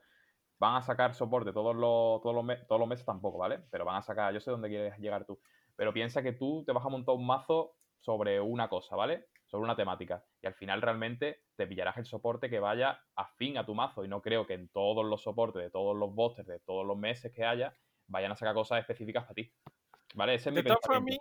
[0.61, 3.59] Van a sacar soporte todos los, todos los, me- todos los meses tampoco, ¿vale?
[3.73, 4.33] Pero van a sacar.
[4.33, 5.41] Yo sé dónde quieres llegar tú.
[5.77, 9.27] Pero piensa que tú te vas a montar un mazo sobre una cosa, ¿vale?
[9.47, 10.25] Sobre una temática.
[10.43, 14.05] Y al final realmente te pillarás el soporte que vaya afín a tu mazo.
[14.05, 16.97] Y no creo que en todos los soportes de todos los bosters de todos los
[16.97, 19.53] meses que haya vayan a sacar cosas específicas para ti.
[20.15, 20.35] ¿Vale?
[20.35, 21.19] Ese es mi De mí,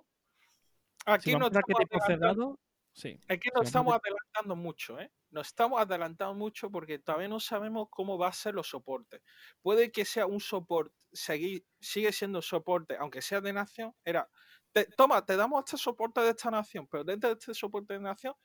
[1.05, 2.59] aquí Si no estamos adelantando- cerrado,
[2.91, 3.19] sí.
[3.29, 5.09] Aquí vamos estamos adelantando mucho, ¿eh?
[5.33, 9.21] Nos estamos adelantando mucho porque todavía no sabemos cómo va a ser los soportes.
[9.61, 14.29] Puede que sea un soporte, seguir, sigue siendo soporte, aunque sea de nación, era,
[14.71, 17.99] te- toma, te damos este soporte de esta nación, pero dentro de este soporte de
[17.99, 18.35] nación,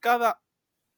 [0.00, 0.42] cada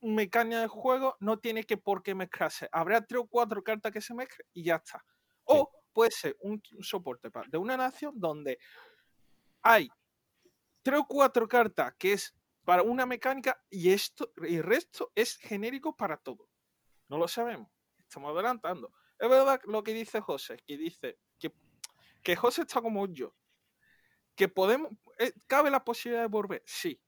[0.01, 2.69] mecánica de juego no tiene que por qué mezclarse.
[2.73, 5.05] Habrá tres o cuatro cartas que se mezclen y ya está.
[5.45, 8.59] O puede ser un, un soporte de una nación donde
[9.63, 9.89] hay
[10.83, 12.35] tres o cuatro cartas que es
[12.65, 16.49] para una mecánica y esto y el resto es genérico para todo.
[17.09, 17.71] No lo sabemos.
[17.99, 18.93] Estamos adelantando.
[19.19, 21.53] Es verdad lo que dice José, que dice que,
[22.23, 23.35] que José está como yo.
[24.35, 24.91] Que podemos.
[25.19, 26.63] eh, ¿Cabe la posibilidad de volver?
[26.67, 27.01] Sí.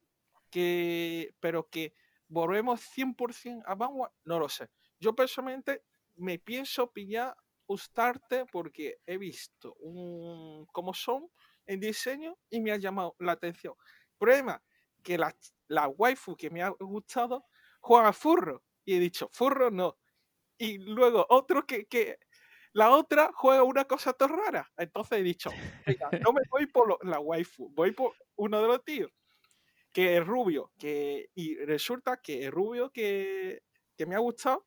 [0.50, 1.94] Que, pero que
[2.28, 4.68] volvemos 100% a Vanguard, no lo sé.
[4.98, 5.84] Yo personalmente
[6.14, 7.36] me pienso pillar
[7.66, 11.30] Ustaarte porque he visto un, cómo son
[11.66, 13.74] en diseño y me ha llamado la atención.
[14.18, 14.62] Problema,
[15.06, 15.32] que la,
[15.68, 17.46] la waifu que me ha gustado
[17.80, 18.64] juega furro.
[18.84, 19.98] Y he dicho, furro no.
[20.58, 22.18] Y luego otro que, que
[22.72, 24.68] la otra juega una cosa tan rara.
[24.76, 25.50] Entonces he dicho,
[26.20, 29.12] no me voy por la waifu, voy por uno de los tíos.
[29.92, 30.72] Que es rubio.
[30.76, 33.62] Que, y resulta que el rubio que,
[33.96, 34.66] que me ha gustado,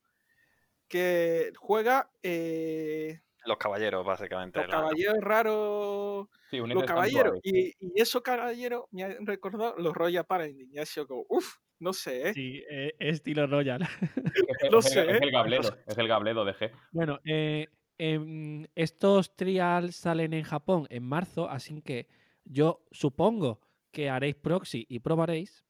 [0.88, 3.20] que juega eh,
[3.50, 4.60] Los caballeros, básicamente.
[4.60, 7.40] los la- caballeros raros Sí, los caballeros.
[7.44, 10.70] Y, y esos caballeros me han recordado los Royal Paladin.
[10.72, 12.34] Y ha sido como, uff, no sé, ¿eh?
[12.34, 13.82] Sí, eh, estilo Royal.
[13.82, 13.90] Es,
[14.64, 15.20] el- Lo es el- sé, es ¿eh?
[15.24, 16.72] el gabledo, es el gabledo de G.
[16.92, 22.08] Bueno, eh, em, estos trials salen en Japón en marzo, así que
[22.46, 25.66] yo supongo que haréis proxy y probaréis.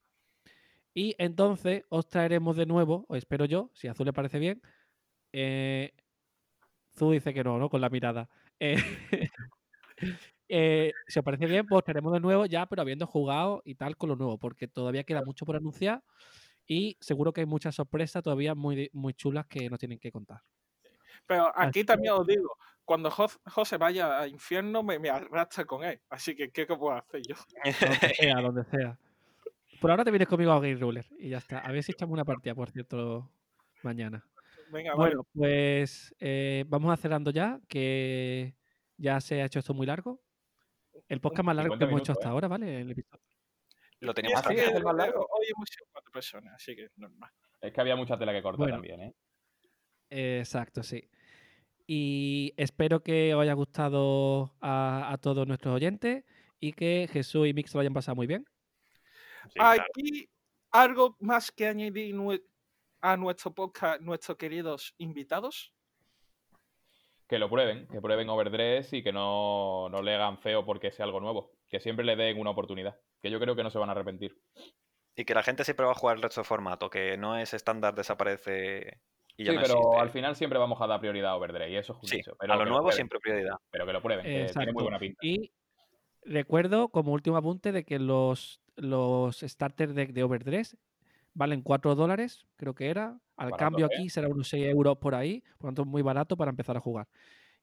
[0.93, 4.61] Y entonces os traeremos de nuevo, o espero yo, si a Azul le parece bien.
[5.31, 5.93] Eh,
[6.99, 7.69] Zu dice que no, ¿no?
[7.69, 8.29] Con la mirada.
[8.59, 8.75] Eh,
[10.49, 13.75] eh, si os parece bien, pues os traeremos de nuevo ya, pero habiendo jugado y
[13.75, 16.03] tal con lo nuevo, porque todavía queda mucho por anunciar
[16.67, 20.41] y seguro que hay muchas sorpresas todavía muy, muy chulas que nos tienen que contar.
[21.25, 25.65] Pero Así aquí también os digo, cuando Jos- José vaya a infierno, me, me arrastra
[25.65, 25.99] con él.
[26.09, 27.35] Así que, ¿qué, qué puedo hacer yo?
[27.63, 28.97] Donde sea, donde sea.
[29.79, 31.59] Por ahora te vienes conmigo a Game Ruler y ya está.
[31.59, 33.29] A ver si echamos una partida, por cierto,
[33.83, 34.23] mañana.
[34.71, 35.15] Venga, vale.
[35.15, 38.55] Bueno, pues eh, vamos a cerrando ya, que
[38.97, 40.21] ya se ha hecho esto muy largo.
[41.07, 42.31] El podcast más largo que 50 hemos hecho hasta ¿eh?
[42.31, 42.81] ahora, ¿vale?
[42.81, 43.23] El episodio.
[44.01, 45.19] Lo teníamos que ¿Es el más largo?
[45.21, 47.31] hoy hemos sido cuatro personas, así que normal.
[47.61, 48.75] Es que había mucha tela que cortar Bueno.
[48.75, 49.13] también, ¿eh?
[50.09, 51.09] Exacto, sí.
[51.85, 56.23] Y espero que os haya gustado a, a todos nuestros oyentes
[56.59, 58.45] y que Jesús y Mix lo hayan pasado muy bien.
[59.45, 59.81] Sí, claro.
[59.81, 60.29] Aquí
[60.71, 62.15] algo más que añadir
[63.01, 65.73] a nuestro podcast, nuestros queridos invitados.
[67.27, 71.05] Que lo prueben, que prueben Overdress y que no, no le hagan feo porque sea
[71.05, 71.51] algo nuevo.
[71.69, 72.99] Que siempre le den una oportunidad.
[73.21, 74.35] Que yo creo que no se van a arrepentir.
[75.15, 77.53] Y que la gente siempre va a jugar el resto de formato, que no es
[77.53, 78.99] estándar, desaparece
[79.37, 79.99] y ya Sí, no pero existe.
[79.99, 82.35] al final siempre vamos a dar prioridad a Overdress y eso es Sí, justo.
[82.39, 83.55] pero a lo nuevo siempre prioridad.
[83.69, 85.19] Pero que lo prueben, que tiene muy buena pinta.
[85.21, 85.51] Y
[86.23, 90.77] recuerdo, como último apunte, de que los, los starter deck de Overdress
[91.39, 93.17] valen 4 dólares, creo que era.
[93.37, 93.89] Al Barato, cambio ¿eh?
[93.95, 96.81] aquí será unos 6 euros por ahí, por lo tanto muy barato para empezar a
[96.81, 97.07] jugar.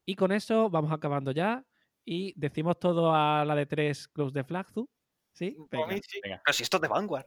[0.07, 1.63] Y con eso vamos acabando ya
[2.05, 4.89] y decimos todo a la de 3 Close the Flag, ¿tú?
[5.33, 5.51] ¿Sí?
[5.53, 5.87] Por Venga.
[5.89, 6.19] mí sí.
[6.23, 7.27] Pero si esto es de Vanguard.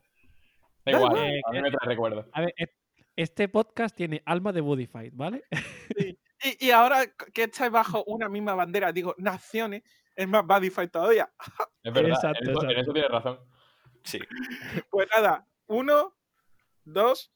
[0.86, 2.26] Da igual, Eh, a mí me trae recuerdo.
[2.34, 2.74] A ver, e-
[3.16, 5.43] este podcast tiene alma de Buddy Fight, ¿vale?
[6.41, 9.84] Y, y ahora que estáis bajo una misma bandera, digo, naciones,
[10.16, 11.30] es más Badify todavía.
[11.84, 13.39] Es verdad, exacto, en, eso, en eso tienes razón.
[14.06, 14.20] Sí.
[14.89, 16.16] Pues nada, uno,
[16.94, 17.32] dos,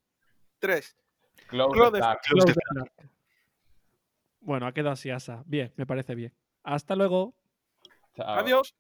[0.60, 0.96] tres.
[1.48, 2.20] Close Close the the Flag.
[2.22, 2.92] Close the Flag.
[4.42, 5.44] Bueno, ha quedado así, Asa.
[5.46, 6.34] Bien, me parece bien.
[6.64, 7.34] Hasta luego.
[8.16, 8.40] Chao.
[8.40, 8.76] Adiós.